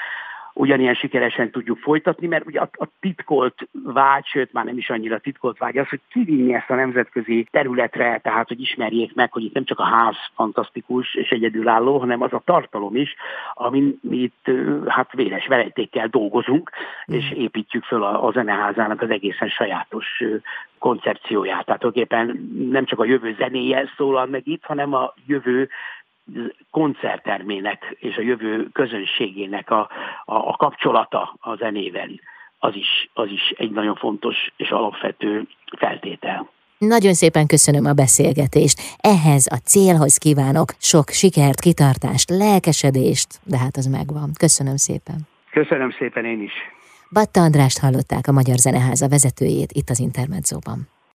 ugyanilyen 0.59 0.93
sikeresen 0.93 1.51
tudjuk 1.51 1.77
folytatni, 1.77 2.27
mert 2.27 2.45
ugye 2.45 2.59
a, 2.59 2.69
a 2.71 2.87
titkolt 2.99 3.67
vágy, 3.83 4.25
sőt 4.25 4.53
már 4.53 4.65
nem 4.65 4.77
is 4.77 4.89
annyira 4.89 5.19
titkolt 5.19 5.57
vágy 5.57 5.77
az, 5.77 5.89
hogy 5.89 5.99
kivinni 6.11 6.53
ezt 6.53 6.69
a 6.69 6.75
nemzetközi 6.75 7.47
területre, 7.51 8.19
tehát 8.23 8.47
hogy 8.47 8.61
ismerjék 8.61 9.15
meg, 9.15 9.31
hogy 9.31 9.43
itt 9.43 9.53
nem 9.53 9.63
csak 9.63 9.79
a 9.79 9.83
ház 9.83 10.15
fantasztikus 10.33 11.15
és 11.15 11.29
egyedülálló, 11.29 11.97
hanem 11.97 12.21
az 12.21 12.33
a 12.33 12.41
tartalom 12.45 12.95
is, 12.95 13.15
amin 13.53 13.99
mi 14.01 14.17
itt 14.17 14.51
hát 14.87 15.13
véres 15.13 15.47
verejtékkel 15.47 16.07
dolgozunk, 16.07 16.71
és 17.05 17.33
mm. 17.35 17.41
építjük 17.41 17.83
föl 17.83 18.03
a, 18.03 18.27
a 18.27 18.31
zeneházának 18.31 19.01
az 19.01 19.09
egészen 19.09 19.49
sajátos 19.49 20.23
koncepcióját. 20.79 21.65
Tehát 21.65 21.81
tulajdonképpen 21.81 22.49
nem 22.69 22.85
csak 22.85 22.99
a 22.99 23.05
jövő 23.05 23.35
zenéje 23.37 23.89
szólal 23.97 24.25
meg 24.25 24.47
itt, 24.47 24.63
hanem 24.63 24.93
a 24.93 25.13
jövő 25.25 25.69
koncerttermének 26.71 27.95
és 27.99 28.15
a 28.15 28.21
jövő 28.21 28.67
közönségének 28.73 29.69
a, 29.69 29.89
a, 30.25 30.35
a 30.35 30.55
kapcsolata 30.57 31.35
a 31.39 31.55
zenével, 31.55 32.09
az 32.59 32.75
is, 32.75 33.09
az 33.13 33.29
is 33.31 33.53
egy 33.57 33.71
nagyon 33.71 33.95
fontos 33.95 34.35
és 34.57 34.69
alapvető 34.69 35.47
feltétel. 35.77 36.49
Nagyon 36.77 37.13
szépen 37.13 37.47
köszönöm 37.47 37.85
a 37.85 37.93
beszélgetést. 37.93 38.79
Ehhez 38.97 39.47
a 39.51 39.55
célhoz 39.55 40.17
kívánok 40.17 40.69
sok 40.77 41.09
sikert, 41.09 41.59
kitartást, 41.59 42.29
lelkesedést, 42.29 43.27
de 43.43 43.57
hát 43.57 43.77
az 43.77 43.85
megvan. 43.85 44.29
Köszönöm 44.37 44.75
szépen. 44.75 45.27
Köszönöm 45.51 45.91
szépen 45.91 46.25
én 46.25 46.41
is. 46.41 46.51
Batta 47.13 47.41
Andrást 47.41 47.79
hallották 47.79 48.27
a 48.27 48.31
Magyar 48.31 48.57
Zeneháza 48.57 49.07
vezetőjét 49.07 49.71
itt 49.71 49.89
az 49.89 49.99
Intermedzóban. 49.99 50.98